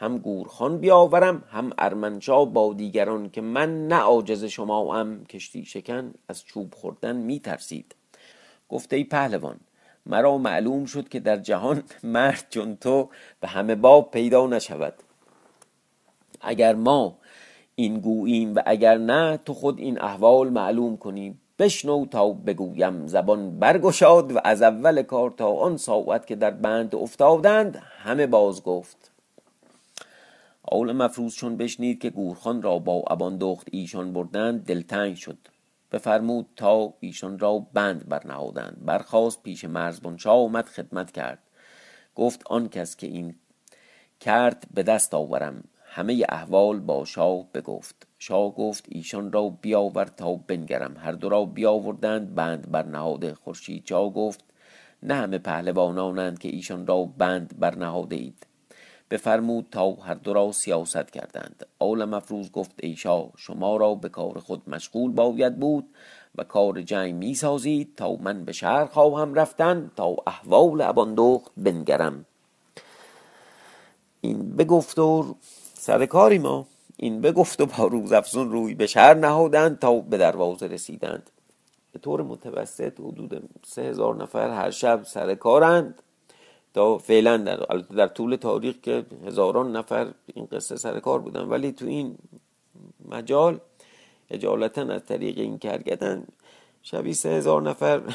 هم 0.00 0.18
گورخان 0.18 0.78
بیاورم 0.78 1.42
هم 1.50 1.72
ارمنشا 1.78 2.44
با 2.44 2.72
دیگران 2.72 3.30
که 3.30 3.40
من 3.40 3.88
نه 3.88 3.96
عاجز 3.96 4.44
شما 4.44 4.96
هم 4.96 5.24
کشتی 5.24 5.64
شکن 5.64 6.14
از 6.28 6.44
چوب 6.44 6.74
خوردن 6.74 7.16
می 7.16 7.40
ترسید 7.40 7.94
گفته 8.68 8.96
ای 8.96 9.04
پهلوان 9.04 9.56
مرا 10.06 10.38
معلوم 10.38 10.84
شد 10.84 11.08
که 11.08 11.20
در 11.20 11.36
جهان 11.36 11.82
مرد 12.02 12.46
چون 12.50 12.76
تو 12.76 13.08
به 13.40 13.48
همه 13.48 13.74
باب 13.74 14.10
پیدا 14.10 14.46
نشود. 14.46 14.94
اگر 16.40 16.74
ما 16.74 17.16
این 17.74 18.00
گوییم 18.00 18.54
و 18.54 18.62
اگر 18.66 18.98
نه 18.98 19.36
تو 19.36 19.54
خود 19.54 19.78
این 19.78 20.00
احوال 20.00 20.48
معلوم 20.48 20.96
کنی. 20.96 21.34
بشنو 21.58 22.06
تا 22.06 22.30
بگویم 22.30 23.06
زبان 23.06 23.58
برگشاد 23.58 24.32
و 24.32 24.40
از 24.44 24.62
اول 24.62 25.02
کار 25.02 25.30
تا 25.30 25.48
آن 25.52 25.76
ساعت 25.76 26.26
که 26.26 26.36
در 26.36 26.50
بند 26.50 26.94
افتادند 26.94 27.76
همه 27.76 28.26
باز 28.26 28.62
گفت. 28.62 29.09
آول 30.62 30.92
مفروض 30.92 31.34
چون 31.34 31.56
بشنید 31.56 32.00
که 32.00 32.10
گورخان 32.10 32.62
را 32.62 32.78
با 32.78 33.02
ابان 33.10 33.36
دخت 33.36 33.68
ایشان 33.72 34.12
بردند 34.12 34.64
دلتنگ 34.64 35.14
شد. 35.14 35.38
بفرمود 35.92 36.46
تا 36.56 36.94
ایشان 37.00 37.38
را 37.38 37.58
بند 37.58 38.08
برنهادند. 38.08 38.76
برخواست 38.84 39.42
پیش 39.42 39.64
مرزبان 39.64 40.16
شاه 40.16 40.36
آمد 40.36 40.66
خدمت 40.66 41.10
کرد. 41.10 41.38
گفت 42.14 42.42
آن 42.46 42.68
کس 42.68 42.96
که 42.96 43.06
این 43.06 43.34
کرد 44.20 44.64
به 44.74 44.82
دست 44.82 45.14
آورم. 45.14 45.64
همه 45.84 46.26
احوال 46.28 46.80
با 46.80 47.04
شاه 47.04 47.46
بگفت. 47.54 48.06
شاه 48.18 48.54
گفت 48.54 48.84
ایشان 48.88 49.32
را 49.32 49.48
بیاور 49.48 50.04
تا 50.04 50.34
بنگرم. 50.34 50.96
هر 50.96 51.12
دو 51.12 51.28
را 51.28 51.44
بیاوردند 51.44 52.34
بند 52.34 52.70
برنهاده 52.70 53.34
خورشید. 53.34 53.82
جا 53.86 54.08
گفت 54.08 54.44
نه 55.02 55.14
همه 55.14 55.38
پهلوانانند 55.38 56.38
که 56.38 56.48
ایشان 56.48 56.86
را 56.86 57.04
بند 57.04 57.54
برنهاده 57.58 58.16
اید 58.16 58.46
بفرمود 59.10 59.66
تا 59.70 59.92
هر 59.92 60.14
دو 60.14 60.32
را 60.32 60.52
سیاست 60.52 61.10
کردند. 61.10 61.66
آل 61.78 62.04
مفروض 62.04 62.50
گفت 62.50 62.70
ای 62.82 62.96
شاه 62.96 63.30
شما 63.36 63.76
را 63.76 63.94
به 63.94 64.08
کار 64.08 64.38
خود 64.38 64.62
مشغول 64.70 65.12
باید 65.12 65.58
بود 65.58 65.88
و 66.34 66.44
کار 66.44 66.82
جنگ 66.82 67.14
می 67.14 67.34
سازید 67.34 67.94
تا 67.96 68.12
من 68.12 68.44
به 68.44 68.52
شهر 68.52 68.86
خواهم 68.86 69.34
رفتن 69.34 69.90
تا 69.96 70.16
احوال 70.26 70.80
اباندخت 70.80 71.52
بنگرم. 71.56 72.24
این 74.20 74.56
بگفت 74.56 74.98
و 74.98 75.34
سر 75.74 76.06
کاری 76.06 76.38
ما. 76.38 76.66
این 76.96 77.20
بگفت 77.20 77.60
و 77.60 77.66
با 77.66 77.86
روز 77.86 78.12
افزون 78.12 78.52
روی 78.52 78.74
به 78.74 78.86
شهر 78.86 79.14
نهادند 79.14 79.78
تا 79.78 80.00
به 80.00 80.18
دروازه 80.18 80.66
رسیدند. 80.66 81.30
به 81.92 81.98
طور 81.98 82.22
متوسط 82.22 83.00
حدود 83.00 83.48
سه 83.66 83.82
هزار 83.82 84.16
نفر 84.16 84.50
هر 84.50 84.70
شب 84.70 85.02
سر 85.04 85.34
کارند. 85.34 86.02
تا 86.74 86.98
فعلا 86.98 87.36
در, 87.36 87.56
در 87.96 88.06
طول 88.06 88.36
تاریخ 88.36 88.76
که 88.82 89.06
هزاران 89.26 89.76
نفر 89.76 90.12
این 90.34 90.46
قصه 90.46 90.76
سر 90.76 91.00
کار 91.00 91.18
بودن. 91.18 91.42
ولی 91.42 91.72
تو 91.72 91.86
این 91.86 92.18
مجال 93.08 93.60
اجالتا 94.30 94.82
از 94.82 95.04
طریق 95.04 95.38
این 95.38 95.58
کرگدن 95.58 96.26
شبی 96.82 97.14
سه 97.14 97.28
هزار 97.28 97.62
نفر 97.62 98.00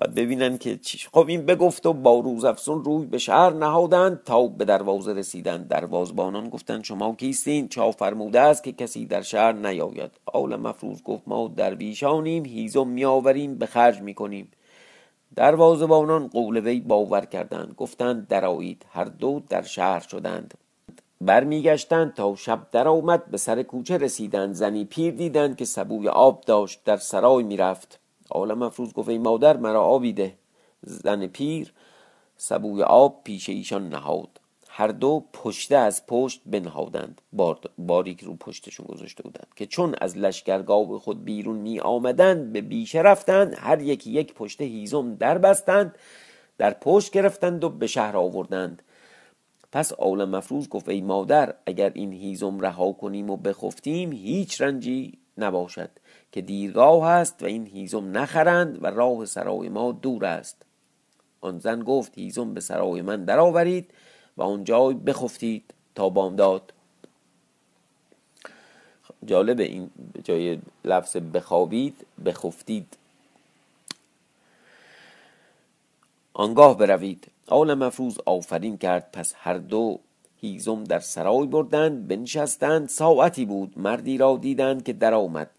باید 0.00 0.14
ببینن 0.14 0.58
که 0.58 0.76
چیش 0.76 1.08
خب 1.08 1.24
این 1.28 1.46
بگفت 1.46 1.86
و 1.86 1.92
با 1.92 2.20
روز 2.20 2.44
افسون 2.44 2.84
روی 2.84 3.06
به 3.06 3.18
شهر 3.18 3.50
نهادند 3.50 4.24
تا 4.24 4.46
به 4.46 4.64
دروازه 4.64 5.12
رسیدند. 5.12 5.68
دروازبانان 5.68 6.48
گفتند 6.48 6.84
شما 6.84 7.14
کیستین؟ 7.14 7.68
چا 7.68 7.90
فرموده 7.90 8.40
است 8.40 8.64
که 8.64 8.72
کسی 8.72 9.06
در 9.06 9.22
شهر 9.22 9.52
نیاید. 9.52 10.10
آول 10.26 10.56
مفروض 10.56 11.02
گفت 11.02 11.22
ما 11.26 11.48
درویشانیم 11.56 12.44
هیزم 12.44 12.88
میآوریم 12.88 13.58
به 13.58 13.66
خرج 13.66 14.00
می‌کنیم. 14.00 14.48
دروازه‌بانان 15.40 16.28
قول 16.28 16.56
وی 16.56 16.80
باور 16.80 17.24
کردند. 17.24 17.74
گفتند 17.76 18.28
درایید 18.28 18.86
هر 18.92 19.04
دو 19.04 19.42
در 19.48 19.62
شهر 19.62 20.00
شدند. 20.00 20.54
برمیگشتند 21.20 22.14
تا 22.14 22.34
شب 22.34 22.66
در 22.72 22.88
آمد 22.88 23.26
به 23.30 23.36
سر 23.36 23.62
کوچه 23.62 23.98
رسیدند. 23.98 24.54
زنی 24.54 24.84
پیر 24.84 25.14
دیدند 25.14 25.56
که 25.56 25.64
سبوی 25.64 26.08
آب 26.08 26.40
داشت. 26.40 26.80
در 26.84 26.96
سرای 26.96 27.44
می‌رفت. 27.44 28.00
عالم 28.30 28.62
افروز 28.62 28.92
گفت 28.92 29.08
ای 29.08 29.18
مادر 29.18 29.56
مرا 29.56 29.82
آبی 29.82 30.12
ده. 30.12 30.34
زن 30.82 31.26
پیر 31.26 31.72
سبوی 32.36 32.82
آب 32.82 33.20
پیش 33.24 33.48
ایشان 33.48 33.88
نهاد. 33.88 34.39
هر 34.72 34.88
دو 34.88 35.24
پشته 35.32 35.76
از 35.76 36.06
پشت 36.06 36.42
بنهادند. 36.46 37.20
باریک 37.78 38.20
رو 38.20 38.36
پشتشون 38.36 38.86
گذاشته 38.86 39.22
بودند 39.22 39.46
که 39.56 39.66
چون 39.66 39.94
از 40.00 40.18
لشکرگاه 40.18 40.98
خود 40.98 41.24
بیرون 41.24 41.56
می 41.56 41.80
آمدند 41.80 42.52
به 42.52 42.60
بیشه 42.60 42.98
رفتند 43.02 43.54
هر 43.58 43.82
یکی 43.82 44.10
یک 44.10 44.34
پشته 44.34 44.64
هیزم 44.64 45.14
در 45.14 45.38
بستند 45.38 45.94
در 46.58 46.70
پشت 46.70 47.12
گرفتند 47.12 47.64
و 47.64 47.68
به 47.68 47.86
شهر 47.86 48.16
آوردند. 48.16 48.82
پس 49.72 49.92
عالم 49.92 50.30
مفروض 50.30 50.68
گفت 50.68 50.88
ای 50.88 51.00
مادر 51.00 51.54
اگر 51.66 51.92
این 51.94 52.12
هیزم 52.12 52.60
رها 52.60 52.92
کنیم 52.92 53.30
و 53.30 53.36
بخفتیم 53.36 54.12
هیچ 54.12 54.60
رنجی 54.60 55.18
نباشد 55.38 55.90
که 56.32 56.40
دیرگاه 56.40 57.06
است 57.06 57.42
و 57.42 57.46
این 57.46 57.66
هیزم 57.66 58.18
نخرند 58.18 58.84
و 58.84 58.86
راه 58.86 59.26
سرای 59.26 59.68
ما 59.68 59.92
دور 59.92 60.24
است. 60.24 60.62
آن 61.40 61.58
زن 61.58 61.82
گفت 61.82 62.18
هیزم 62.18 62.54
به 62.54 62.60
سرای 62.60 63.02
من 63.02 63.24
درآورید. 63.24 63.90
و 64.36 64.42
اونجا 64.42 64.88
بخفتید 64.88 65.74
تا 65.94 66.08
بامداد 66.08 66.72
جالب 69.26 69.60
این 69.60 69.90
جای 70.24 70.58
لفظ 70.84 71.16
بخوابید 71.16 72.06
بخفتید. 72.24 72.96
آنگاه 76.34 76.78
بروید. 76.78 77.26
آل 77.46 77.74
مفروض 77.74 78.18
آفرین 78.26 78.78
کرد 78.78 79.12
پس 79.12 79.34
هر 79.36 79.58
دو 79.58 79.98
هیزم 80.40 80.84
در 80.84 80.98
سرای 80.98 81.46
بردند 81.46 82.08
بنشستند 82.08 82.88
ساعتی 82.88 83.44
بود 83.44 83.78
مردی 83.78 84.18
را 84.18 84.36
دیدند 84.36 84.84
که 84.84 84.92
در 84.92 85.14
آمد 85.14 85.50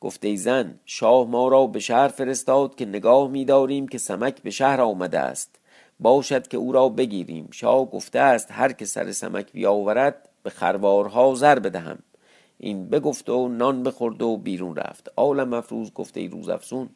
گفته 0.00 0.36
زن 0.36 0.74
شاه 0.86 1.26
ما 1.26 1.48
را 1.48 1.66
به 1.66 1.80
شهر 1.80 2.08
فرستاد 2.08 2.74
که 2.74 2.84
نگاه 2.84 3.28
می‌داریم 3.28 3.88
که 3.88 3.98
سمک 3.98 4.42
به 4.42 4.50
شهر 4.50 4.80
آمده 4.80 5.18
است. 5.18 5.58
باشد 6.00 6.48
که 6.48 6.56
او 6.56 6.72
را 6.72 6.88
بگیریم. 6.88 7.48
شاه 7.52 7.90
گفته 7.90 8.18
است 8.18 8.48
هر 8.50 8.72
که 8.72 8.84
سر 8.84 9.12
سمک 9.12 9.52
بیاورد 9.52 10.28
به 10.42 10.50
خروارها 10.50 11.34
زر 11.34 11.58
بدهم. 11.58 11.98
این 12.58 12.88
بگفت 12.88 13.28
و 13.28 13.48
نان 13.48 13.82
بخورد 13.82 14.22
و 14.22 14.36
بیرون 14.36 14.76
رفت. 14.76 15.12
عالم 15.16 15.52
افروز 15.52 15.92
گفته 15.92 16.20
ای 16.20 16.28
روز 16.28 16.48
افسون 16.48 16.88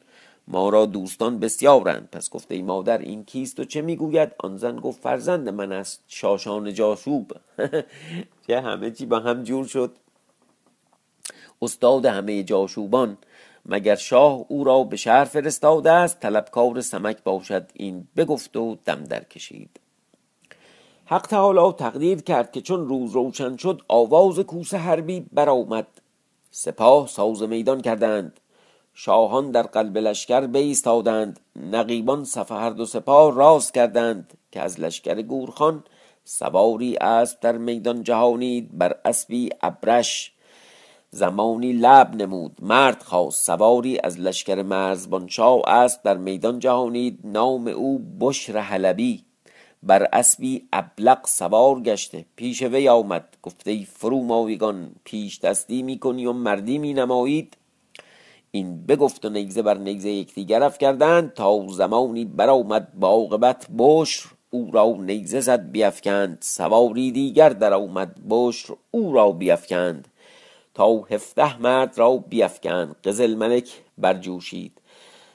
ما 0.49 0.69
را 0.69 0.87
دوستان 0.87 1.39
بسیارند. 1.39 2.09
پس 2.13 2.31
گفته 2.31 2.55
ای 2.55 2.63
مادر 2.63 2.99
این 2.99 3.25
کیست 3.25 3.61
و 3.61 3.65
چه 3.65 3.83
می‌گوید؟ 3.83 4.33
آن 4.39 4.57
زن 4.57 4.77
گفت 4.77 5.03
فرزند 5.03 5.49
من 5.49 5.73
است 5.73 6.05
شاشان 6.09 6.75
جاشوب 6.75 7.33
چه 8.47 8.61
همه 8.61 8.91
چی 8.91 9.07
با 9.07 9.21
هم 9.21 9.43
جور 9.43 9.67
شد. 9.67 9.93
استاد 11.63 12.07
همه 12.07 12.43
جاشوبان 12.43 13.19
مگر 13.67 13.95
شاه 13.95 14.45
او 14.49 14.65
را 14.65 14.85
به 14.85 14.97
شهر 14.97 15.25
فرستاده 15.25 15.91
است؟ 15.91 16.21
طلبکار 16.21 16.81
سمک 16.81 17.23
باشد. 17.23 17.71
این 17.75 18.09
بگفت 18.17 18.57
و 18.57 18.77
دم 18.85 19.05
در 19.05 19.25
کشید. 19.25 19.81
حق 21.05 21.27
تعالی 21.27 21.73
تقدیر 21.73 22.23
کرد 22.23 22.53
که 22.53 22.61
چون 22.61 22.89
روز 22.89 23.13
روشن 23.13 23.57
شد 23.57 23.83
آواز 23.89 24.39
کوس 24.39 24.75
حربی 24.75 25.27
برآمد. 25.33 25.87
سپاه 26.51 27.07
ساز 27.07 27.43
میدان 27.43 27.81
کردند. 27.81 28.41
شاهان 28.95 29.51
در 29.51 29.63
قلب 29.63 29.99
لشکر 29.99 30.47
بایستادند 30.47 31.41
نقیبان 31.57 32.25
صف 32.25 32.53
هر 32.53 32.71
دو 32.71 32.87
سپاه 32.87 33.35
راست 33.35 33.75
کردند 33.75 34.35
که 34.51 34.61
از 34.61 34.81
لشکر 34.81 35.23
گورخان 35.23 35.85
سواری 36.25 36.97
اسب 36.97 37.41
در 37.41 37.59
میدان 37.59 38.03
جهانید. 38.03 38.79
بر 38.79 38.97
اسبی 39.05 39.51
ابرش 39.63 40.32
زمانی 41.15 41.73
لب 41.73 42.15
نمود. 42.15 42.57
مرد 42.63 43.03
خواست. 43.03 43.47
سواری 43.47 43.99
از 44.05 44.21
لشکر 44.21 44.63
مرزبان 44.63 45.29
شاه 45.29 45.69
اسب 45.69 46.03
در 46.03 46.17
میدان 46.17 46.59
جهانید. 46.59 47.19
نام 47.25 47.67
او 47.67 47.99
بشر 48.21 48.59
حلبی. 48.59 49.25
بر 49.83 50.09
اسبی 50.13 50.69
ابلق 50.73 51.27
سوار 51.27 51.81
گشته. 51.81 52.25
پیش 52.37 52.63
وی 52.63 52.89
آمد. 52.89 53.37
گفته 53.43 53.71
ای 53.71 53.85
فرومایگان 53.85 54.91
پیش 55.05 55.41
دستی 55.41 55.83
می‌کنی 55.83 56.27
و 56.27 56.33
مردی 56.33 56.79
می 56.79 56.95
نمایید 56.95 57.57
این 58.51 58.87
بگفت 58.87 59.25
و 59.25 59.29
نیزه 59.29 59.63
بر 59.63 59.79
نیزه 59.79 60.11
یکدیگر 60.11 60.71
کردند 60.71 61.33
تا 61.33 61.67
زمانی 61.69 62.25
برآمد 62.25 62.89
با 62.95 63.09
عاقبت 63.09 63.67
بشر. 63.79 64.29
او 64.51 64.71
را 64.73 64.97
نیزه 64.99 65.41
زد 65.41 65.71
بیفکند. 65.71 66.39
سواری 66.41 67.11
دیگر 67.11 67.49
در 67.49 67.73
آمد. 67.73 68.17
بشر 68.29 68.75
او 68.91 69.13
را 69.13 69.33
بیفکند. 69.33 70.09
تا 70.75 70.99
هفته 71.11 71.61
مرد 71.61 71.99
را 71.99 72.17
بیفکند 72.17 72.97
قزل 73.05 73.35
ملک 73.35 73.83
برجوشید. 73.99 74.73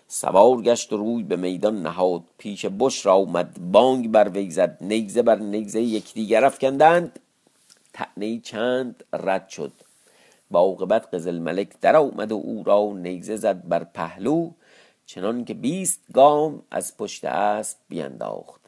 سوار 0.08 0.62
گشت 0.62 0.94
و 0.94 0.98
روی 0.98 1.24
به 1.24 1.36
میدان 1.36 1.82
نهاد. 1.82 2.24
پیش 2.38 2.66
بشر 2.80 3.10
آمد 3.10 3.72
بانگ 3.72 4.12
بر 4.12 4.30
وی 4.30 4.52
زد. 4.52 4.78
نیزه 4.82 5.22
بر 5.22 5.36
نیزه 5.36 5.82
یکدیگر 5.82 6.46
افکندند. 6.46 7.20
طعنه 7.94 8.40
چند 8.40 9.04
رد 9.14 9.50
شد. 9.50 9.72
با 10.52 10.60
عاقبت 10.60 11.14
قزل 11.14 11.40
ملک 11.40 11.70
در 11.82 11.96
آمد 11.96 12.32
و 12.32 12.36
او 12.36 12.64
را 12.66 12.92
نیزه 12.96 13.36
زد 13.36 13.68
بر 13.68 13.84
پهلو 13.84 14.52
چنان 15.06 15.46
که 15.46 15.54
بیست 15.54 16.00
گام 16.14 16.62
از 16.72 16.98
پشت 16.98 17.26
اسب 17.26 17.78
بینداخت. 17.90 18.62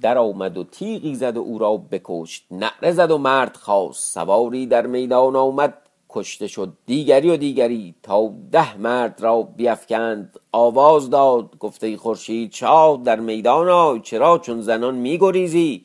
در 0.00 0.18
آمد 0.18 0.58
و 0.58 0.64
تیغی 0.64 1.14
زد 1.14 1.36
و 1.36 1.40
او 1.40 1.58
را 1.58 1.76
بکشت. 1.76 2.46
نعره 2.50 2.92
زد 2.92 3.10
و 3.10 3.18
مرد 3.18 3.56
خواست. 3.56 4.14
سواری 4.14 4.66
در 4.66 4.86
میدان 4.86 5.36
آمد. 5.36 5.74
کشته 6.16 6.46
شد. 6.46 6.72
دیگری 6.86 7.30
و 7.30 7.36
دیگری 7.36 7.94
تا 8.02 8.34
ده 8.52 8.76
مرد 8.76 9.20
را 9.20 9.42
بیفکند. 9.42 10.40
آواز 10.52 11.10
داد. 11.10 11.58
گفته 11.58 11.96
خورشید 11.96 12.52
شاه 12.52 13.00
در 13.04 13.20
میدان 13.20 13.68
آی 13.68 14.00
چرا 14.00 14.38
چون 14.38 14.60
زنان 14.60 14.94
میگریزی؟ 14.94 15.84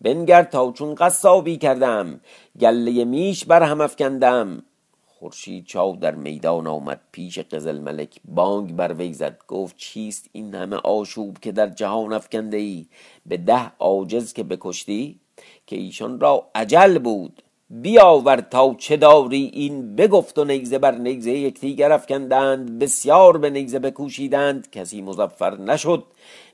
بنگر 0.00 0.42
تا 0.42 0.72
چون 0.72 0.94
قصابی 0.94 1.56
کردم. 1.56 2.20
گله 2.60 3.04
میش 3.04 3.44
بر 3.44 3.62
هم 3.62 3.80
افکندم. 3.80 4.62
خورشید 5.06 5.66
چاو 5.66 5.96
در 5.96 6.14
میدان 6.14 6.66
آمد. 6.66 7.00
پیش 7.12 7.38
قزل 7.38 7.78
ملک 7.78 8.20
بانگ 8.24 8.76
بر 8.76 8.92
وی 8.92 9.12
زد. 9.12 9.38
گفت 9.48 9.76
چیست 9.76 10.30
این 10.32 10.54
همه 10.54 10.76
آشوب 10.76 11.38
که 11.38 11.52
در 11.52 11.68
جهان 11.68 12.12
افکنده 12.12 12.56
ای؟ 12.56 12.86
به 13.26 13.36
ده 13.36 13.72
عاجز 13.78 14.32
که 14.32 14.42
بکشتی؟ 14.42 15.20
که 15.66 15.76
ایشان 15.76 16.20
را 16.20 16.50
عجل 16.54 16.98
بود. 16.98 17.42
بیاور 17.70 18.40
تا 18.40 18.74
چه 18.78 18.96
داری 18.96 19.50
این 19.52 19.96
بگفت 19.96 20.38
و 20.38 20.44
نیزه 20.44 20.78
بر 20.78 20.94
نیزه 20.94 21.30
یکدیگر 21.30 21.92
افکندند 21.92 22.78
بسیار 22.78 23.38
به 23.38 23.50
نیزه 23.50 23.78
بکوشیدند 23.78 24.70
کسی 24.70 25.02
مظفر 25.02 25.56
نشد. 25.56 26.04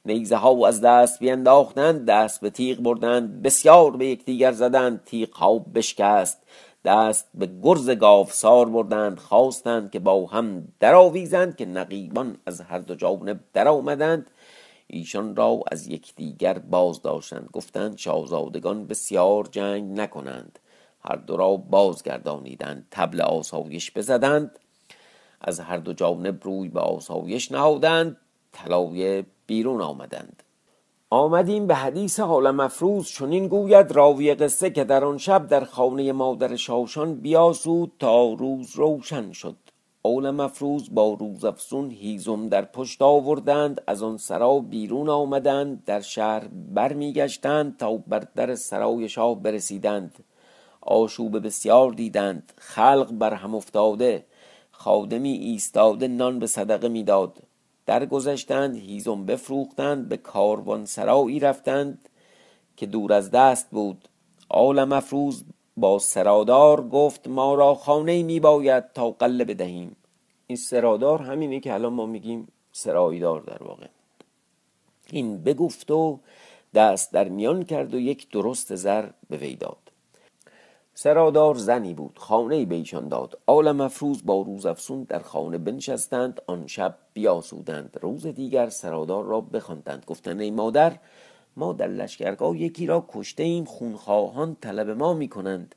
نیزه 0.05 0.37
ها 0.37 0.69
از 0.69 0.81
دست 0.81 1.21
بینداختند 1.21 2.07
دست 2.07 2.41
به 2.41 2.51
تیغ 2.51 2.79
بردند 2.79 3.43
بسیار 3.43 3.97
به 3.97 4.07
یکدیگر 4.07 4.53
زدند 4.53 5.05
تیغ 5.05 5.35
ها 5.35 5.59
بشکست 5.59 6.43
دست 6.85 7.29
به 7.35 7.49
گرز 7.63 7.91
گاوسار 7.91 8.69
بردند 8.69 9.19
خواستند 9.19 9.91
که 9.91 9.99
با 9.99 10.27
هم 10.27 10.69
درآویزند 10.81 11.57
که 11.57 11.67
نقیبان 11.67 12.37
از 12.47 12.61
هر 12.61 12.79
دو 12.79 12.95
جانب 12.95 13.41
در 13.53 13.69
آمدند 13.69 14.31
ایشان 14.87 15.37
را 15.37 15.61
از 15.73 15.89
یکدیگر 15.89 16.59
باز 16.59 17.03
داشتند 17.03 17.49
گفتند 17.53 17.99
شاهزادگان 17.99 18.87
بسیار 18.87 19.49
جنگ 19.51 20.01
نکنند. 20.01 20.59
هر 21.05 21.17
دو 21.17 21.37
را 21.37 21.57
بازگردانیدند. 21.57 22.87
تبل 22.91 23.21
آسایش 23.21 23.93
بزدند. 23.93 24.59
از 25.41 25.61
هر 25.61 25.77
دو 25.77 25.93
جانب 25.93 26.45
روی 26.45 26.69
به 26.69 26.81
آسایش 26.81 27.53
نهادند. 27.53 28.17
طلایه 28.53 29.27
بیرون 29.47 29.81
آمدند. 29.81 30.43
آمدیم 31.11 31.67
به 31.67 31.75
حدیث 31.75 32.21
حال 32.21 32.51
مفروض. 32.51 33.07
چنین 33.07 33.49
گوید 33.49 33.93
راوی 33.93 34.35
قصه 34.35 34.71
که 34.71 34.85
در 34.85 35.05
آن 35.05 35.19
شب 35.19 35.47
در 35.47 35.65
خانه 35.65 36.13
مادر 36.13 36.57
شاشان 36.57 37.15
بیاسود 37.15 37.93
تا 37.99 38.33
روز 38.33 38.77
روشن 38.77 39.33
شد. 39.33 39.57
اول 40.03 40.31
مفروض 40.31 40.91
با 40.91 41.13
روز 41.13 41.45
افسون 41.45 41.91
هیزم 41.91 42.49
در 42.49 42.65
پشت 42.65 43.03
آوردند. 43.03 43.83
از 43.87 44.03
آن 44.03 44.17
سرا 44.17 44.59
بیرون 44.59 45.09
آمدند. 45.09 45.85
در 45.85 46.01
شهر 46.01 46.49
برمیگشتند 46.75 47.77
تا 47.77 47.97
بر 47.97 48.27
در 48.37 48.55
سرای 48.55 49.09
شاه 49.09 49.43
برسیدند. 49.43 50.25
آشوب 50.87 51.47
بسیار 51.47 51.93
دیدند. 51.93 52.53
خلق 52.57 53.13
بر 53.13 53.35
هم 53.35 53.55
افتاده. 53.55 54.25
خادمی 54.71 55.33
ایستاده 55.33 56.09
نان 56.09 56.39
به 56.39 56.47
صدقه 56.47 56.89
می‌داد. 56.89 57.39
درگذشتند 57.87 58.77
هیزم 58.77 59.27
بفروختند 59.27 60.09
به 60.09 60.17
کاروان 60.17 60.85
سرایی 60.85 61.41
رفتند 61.41 62.09
که 62.77 62.87
دور 62.87 63.13
از 63.13 63.31
دست 63.31 63.71
بود. 63.71 64.09
آل 64.49 64.85
مفروز 64.85 65.45
با 65.77 65.99
سرادار 65.99 66.89
گفت 66.89 67.29
ما 67.29 67.55
را 67.55 67.75
خانه 67.75 68.23
می 68.23 68.41
باید 68.41 68.93
تا 68.93 69.11
قله 69.11 69.45
بدهیم. 69.45 69.97
این 70.47 70.57
سرادار 70.57 71.23
همینه 71.23 71.61
که 71.61 71.75
الان 71.75 71.93
ما 71.93 72.07
میگیم 72.07 72.49
سرایدار 72.73 73.41
در 73.41 73.63
واقع. 73.63 73.87
این 75.11 75.43
بگفت 75.43 75.91
و 75.91 76.19
دست 76.75 77.13
در 77.13 77.29
میان 77.29 77.65
کرد 77.65 77.95
و 77.95 77.99
یک 78.01 78.31
درست 78.31 78.75
زر 78.75 79.09
به 79.31 79.37
وی 79.37 79.57
داد. 79.57 79.84
سرادار 80.97 81.55
زنی 81.55 81.95
بود 81.95 82.19
خانه 82.19 82.65
به 82.65 82.75
ایشان 82.75 83.09
داد. 83.09 83.39
آل 83.47 83.73
مفروز 83.73 84.27
با 84.27 84.43
روز 84.43 84.67
افسون 84.67 85.03
در 85.03 85.19
خانه 85.19 85.59
بنشستند 85.59 86.41
آن 86.47 86.67
شب 86.67 86.95
بیاسودند. 87.13 87.99
روز 88.03 88.27
دیگر 88.27 88.69
سرادار 88.69 89.25
را 89.25 89.41
بخواندند. 89.41 90.05
گفتند 90.07 90.41
ای 90.41 90.51
مادر 90.51 90.93
ما 91.57 91.73
در 91.73 91.87
لشکرگاه 91.87 92.61
یکی 92.61 92.87
را 92.87 93.07
کشته 93.09 93.43
ایم 93.43 93.65
خونخواهان 93.65 94.57
طلب 94.61 94.91
ما 94.91 95.15
می‌کنند. 95.15 95.75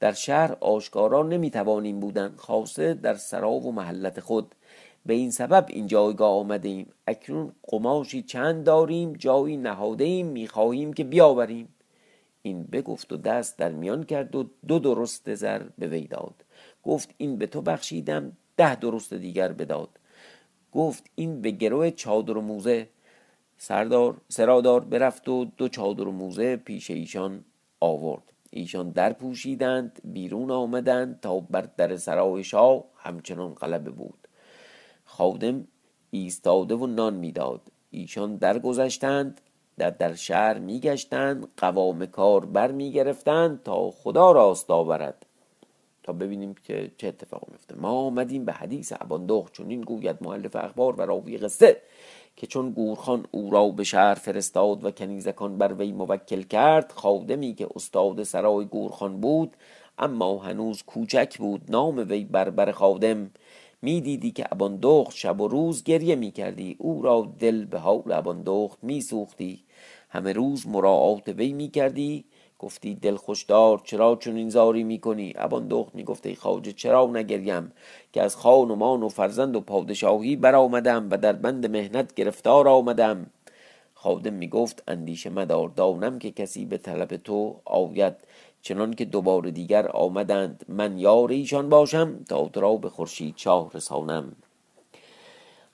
در 0.00 0.12
شهر 0.12 0.56
آشکارا 0.60 1.22
نمی‌توانیم 1.22 2.00
بودن 2.00 2.34
خاصه 2.36 2.94
در 2.94 3.14
سرا 3.14 3.50
و 3.50 3.72
محلت 3.72 4.20
خود. 4.20 4.54
به 5.06 5.14
این 5.14 5.30
سبب 5.30 5.66
این 5.68 5.86
جایگاه 5.86 6.30
آمده 6.30 6.68
ایم 6.68 6.92
اکنون 7.06 7.52
قماشی 7.68 8.22
چند 8.22 8.64
داریم 8.64 9.12
جایی 9.12 9.56
نهاده 9.56 10.04
ایم 10.04 10.26
می‌خواهیم 10.26 10.92
که 10.92 11.04
بیاوریم. 11.04 11.68
این 12.46 12.62
بگفت 12.62 13.12
و 13.12 13.16
دست 13.16 13.58
در 13.58 13.72
میان 13.72 14.04
کرد 14.04 14.36
و 14.36 14.50
دو 14.68 14.78
درست 14.78 15.34
زر 15.34 15.62
به 15.78 15.86
وی 15.88 16.06
داد. 16.06 16.44
گفت 16.82 17.10
این 17.16 17.36
به 17.36 17.46
تو 17.46 17.62
بخشیدم 17.62 18.32
ده 18.56 18.76
درست 18.76 19.14
دیگر 19.14 19.52
بداد. 19.52 19.88
گفت 20.72 21.04
این 21.14 21.40
به 21.42 21.50
گروه 21.50 21.90
چادر 21.90 22.36
و 22.36 22.40
موزه. 22.40 22.88
سردار 23.58 24.20
سرادار 24.28 24.80
برفت 24.80 25.28
و 25.28 25.44
دو 25.44 25.68
چادر 25.68 26.08
و 26.08 26.12
موزه 26.12 26.56
پیش 26.56 26.90
ایشان 26.90 27.44
آورد. 27.80 28.32
ایشان 28.50 28.90
در 28.90 29.12
پوشیدند 29.12 30.00
بیرون 30.04 30.50
آمدند 30.50 31.20
تا 31.20 31.40
بر 31.40 31.68
در 31.76 31.96
سرای 31.96 32.44
شاه 32.44 32.84
همچنان 32.96 33.54
غلبه 33.54 33.90
بود. 33.90 34.28
خادم 35.04 35.68
ایستاده 36.10 36.74
و 36.74 36.86
نان 36.86 37.14
می‌داد. 37.14 37.60
ایشان 37.90 38.36
درگذشتند 38.36 39.40
در 39.78 39.90
در 39.90 40.14
شهر 40.14 40.58
میگشتند 40.58 41.48
قوام 41.56 42.06
کار 42.06 42.44
بر 42.44 42.72
می‌گرفتند 42.72 43.62
تا 43.62 43.90
خدا 43.90 44.32
راست 44.32 44.70
آورد. 44.70 45.26
تا 46.02 46.12
ببینیم 46.12 46.54
که 46.64 46.90
چه 46.98 47.08
اتفاق 47.08 47.42
میفته 47.50 47.74
ما 47.74 47.88
آمدیم 47.88 48.44
به 48.44 48.52
حدیث 48.52 48.92
اباندخ 49.00 49.50
چون 49.52 49.70
این 49.70 49.80
گوید 49.80 50.16
معلف 50.20 50.56
اخبار 50.56 50.94
و 51.00 51.02
راوی 51.02 51.38
قصه 51.38 51.82
که 52.36 52.46
چون 52.46 52.70
گورخان 52.70 53.26
او 53.30 53.50
را 53.50 53.68
به 53.68 53.84
شهر 53.84 54.14
فرستاد 54.14 54.84
و 54.84 54.90
کنیزکان 54.90 55.58
بر 55.58 55.72
وی 55.72 55.92
موکل 55.92 56.42
کرد 56.42 56.92
خادمی 56.92 57.54
که 57.54 57.68
استاد 57.74 58.22
سرای 58.22 58.64
گورخان 58.64 59.20
بود 59.20 59.56
اما 59.98 60.38
هنوز 60.38 60.82
کوچک 60.82 61.38
بود 61.38 61.62
نام 61.68 61.98
وی 62.08 62.24
بربر 62.24 62.72
خادم. 62.72 63.30
می‌دیدی 63.86 64.30
که 64.30 64.44
اباندخت 64.52 65.16
شب 65.16 65.40
و 65.40 65.48
روز 65.48 65.82
گریه 65.82 66.14
می‌کردی. 66.14 66.76
او 66.78 67.02
را 67.02 67.32
دل 67.38 67.64
به 67.64 67.78
حال 67.78 68.12
اباندخت 68.12 68.78
میسوختی. 68.82 69.64
همه 70.08 70.32
روز 70.32 70.66
مراعات 70.68 71.28
وی 71.28 71.52
می 71.52 71.68
کردی 71.68 72.24
گفتی 72.58 72.94
دل 72.94 73.16
خوشدار 73.16 73.80
چرا 73.84 74.16
چون 74.16 74.36
این 74.36 74.50
زاری 74.50 74.84
می 74.84 74.98
کنی 74.98 75.32
ابان 75.36 75.68
دخت 75.68 75.94
می 75.94 76.04
گفته 76.04 76.34
خواجه 76.34 76.72
چرا 76.72 77.06
نگریم 77.06 77.72
که 78.12 78.22
از 78.22 78.36
خان 78.36 78.70
و 78.70 78.74
مان 78.74 79.02
و 79.02 79.08
فرزند 79.08 79.56
و 79.56 79.60
پادشاهی 79.60 80.36
برآمدم 80.36 81.08
و 81.10 81.16
در 81.16 81.32
بند 81.32 81.66
مهنت 81.66 82.14
گرفتار 82.14 82.68
آمدم؟ 82.68 83.26
خادم 83.94 84.32
می‌گفت 84.32 84.82
اندیشه 84.88 85.30
مدار 85.30 85.68
دانم 85.68 86.18
که 86.18 86.30
کسی 86.30 86.64
به 86.64 86.78
طلب 86.78 87.16
تو 87.16 87.60
آید. 87.64 88.14
چنان 88.66 88.94
که 88.94 89.04
دوباره 89.04 89.50
دیگر 89.50 89.88
آمدند 89.88 90.64
من 90.68 90.98
یار 90.98 91.30
ایشان 91.30 91.68
باشم 91.68 92.24
تا 92.28 92.48
تو 92.48 92.60
را 92.60 92.76
به 92.76 92.88
خورشید 92.88 93.34
چاه 93.36 93.70
رسانم. 93.74 94.36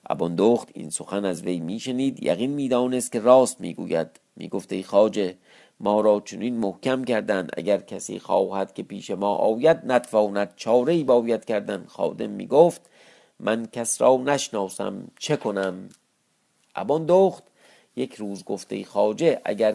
اباندخت 0.09 0.69
این 0.73 0.89
سخن 0.89 1.25
از 1.25 1.43
وی 1.43 1.59
میشنید 1.59 2.23
یقین 2.23 2.51
می‌دانست 2.51 3.11
که 3.11 3.19
راست 3.19 3.61
می‌گوید. 3.61 4.19
می‌گفت 4.35 4.73
ای 4.73 4.83
خاجه 4.83 5.35
ما 5.79 6.01
را 6.01 6.21
چنین 6.25 6.57
محکم 6.57 7.03
کردند 7.03 7.51
اگر 7.57 7.77
کسی 7.77 8.19
خواهد 8.19 8.73
که 8.73 8.83
پیش 8.83 9.11
ما 9.11 9.35
آید 9.35 9.79
نتواند 9.85 10.53
چاره 10.55 10.93
ای 10.93 11.03
باید 11.03 11.45
کردن. 11.45 11.85
خادم 11.87 12.29
می‌گفت 12.29 12.89
من 13.39 13.65
کس 13.65 14.01
را 14.01 14.17
نشناسم 14.17 15.07
چه 15.19 15.37
کنم؟ 15.37 15.89
اباندخت 16.75 17.43
یک 17.95 18.15
روز 18.15 18.43
گفته 18.43 18.83
خاجه 18.83 19.41
اگر 19.45 19.71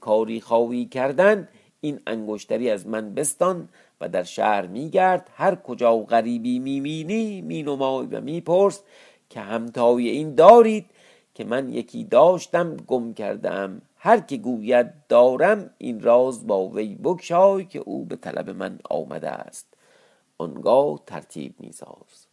کاری 0.00 0.40
خواهی 0.40 0.86
کردن 0.86 1.48
این 1.84 2.00
انگشتری 2.06 2.70
از 2.70 2.86
من 2.86 3.14
بستان 3.14 3.68
و 4.00 4.08
در 4.08 4.22
شهر 4.22 4.66
میگرد. 4.66 5.30
هر 5.34 5.54
کجا 5.54 5.96
غریبی 5.96 6.58
می‌بینی 6.58 7.42
مینمای 7.42 8.06
و 8.06 8.20
میپرس 8.20 8.82
که 9.30 9.40
همتای 9.40 10.08
این 10.08 10.34
دارید 10.34 10.86
که 11.34 11.44
من 11.44 11.72
یکی 11.72 12.04
داشتم 12.04 12.76
گم 12.76 13.14
کردم. 13.14 13.82
هر 13.96 14.20
که 14.20 14.36
گوید 14.36 14.92
دارم 15.08 15.70
این 15.78 16.00
راز 16.00 16.46
با 16.46 16.68
وی 16.68 16.94
بکشای 16.94 17.64
که 17.64 17.78
او 17.78 18.04
به 18.04 18.16
طلب 18.16 18.50
من 18.50 18.78
آمده 18.90 19.30
است. 19.30 19.66
آنگاه 20.38 21.00
ترتیب 21.06 21.54
میساز. 21.58 22.26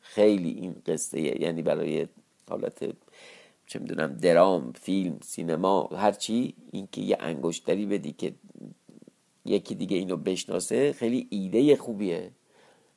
خیلی 0.00 0.50
این 0.50 0.74
قصه 0.86 1.20
یعنی 1.42 1.62
برای 1.62 2.06
حالت 2.50 2.84
چه 3.66 3.78
می‌دونم 3.78 4.14
درام 4.14 4.72
فیلم 4.72 5.18
سینما 5.22 5.88
هرچی 5.96 6.54
اینکه 6.72 7.00
یه 7.00 7.16
انگشتری 7.20 7.86
بدی 7.86 8.12
که 8.12 8.34
یکی 9.46 9.74
دیگه 9.74 9.96
اینو 9.96 10.16
بشناسه 10.16 10.92
خیلی 10.92 11.26
ایده 11.30 11.76
خوبیه. 11.76 12.30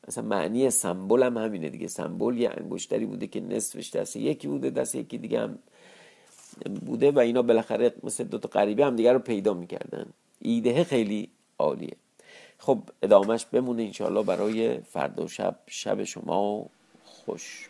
مثلا 0.07 0.23
معنی 0.23 0.69
سمبل 0.69 1.23
هم 1.23 1.37
همینه 1.37 1.69
دیگه. 1.69 1.87
سمبل 1.87 2.37
یه 2.37 2.49
انگشتری 2.49 3.05
بوده 3.05 3.27
که 3.27 3.39
نصفش 3.39 3.89
دست 3.89 4.15
یکی 4.15 4.47
بوده 4.47 4.69
دست 4.69 4.95
یکی 4.95 5.17
دیگه 5.17 5.39
هم 5.39 5.59
بوده 6.85 7.11
و 7.11 7.19
اینا 7.19 7.41
بالاخره 7.41 7.93
مثل 8.03 8.23
دوتا 8.23 8.49
غریبه 8.49 8.85
هم 8.85 8.95
دیگه 8.95 9.13
رو 9.13 9.19
پیدا 9.19 9.53
می‌کردن. 9.53 10.05
ایده 10.41 10.83
خیلی 10.83 11.29
عالیه. 11.59 11.95
خب 12.57 12.79
ادامهش 13.03 13.45
بمونه 13.45 13.83
انشاءالله 13.83 14.23
برای 14.23 14.77
فردا 14.77 15.27
شب. 15.27 15.59
شب 15.67 16.03
شما 16.03 16.65
خوش. 17.03 17.69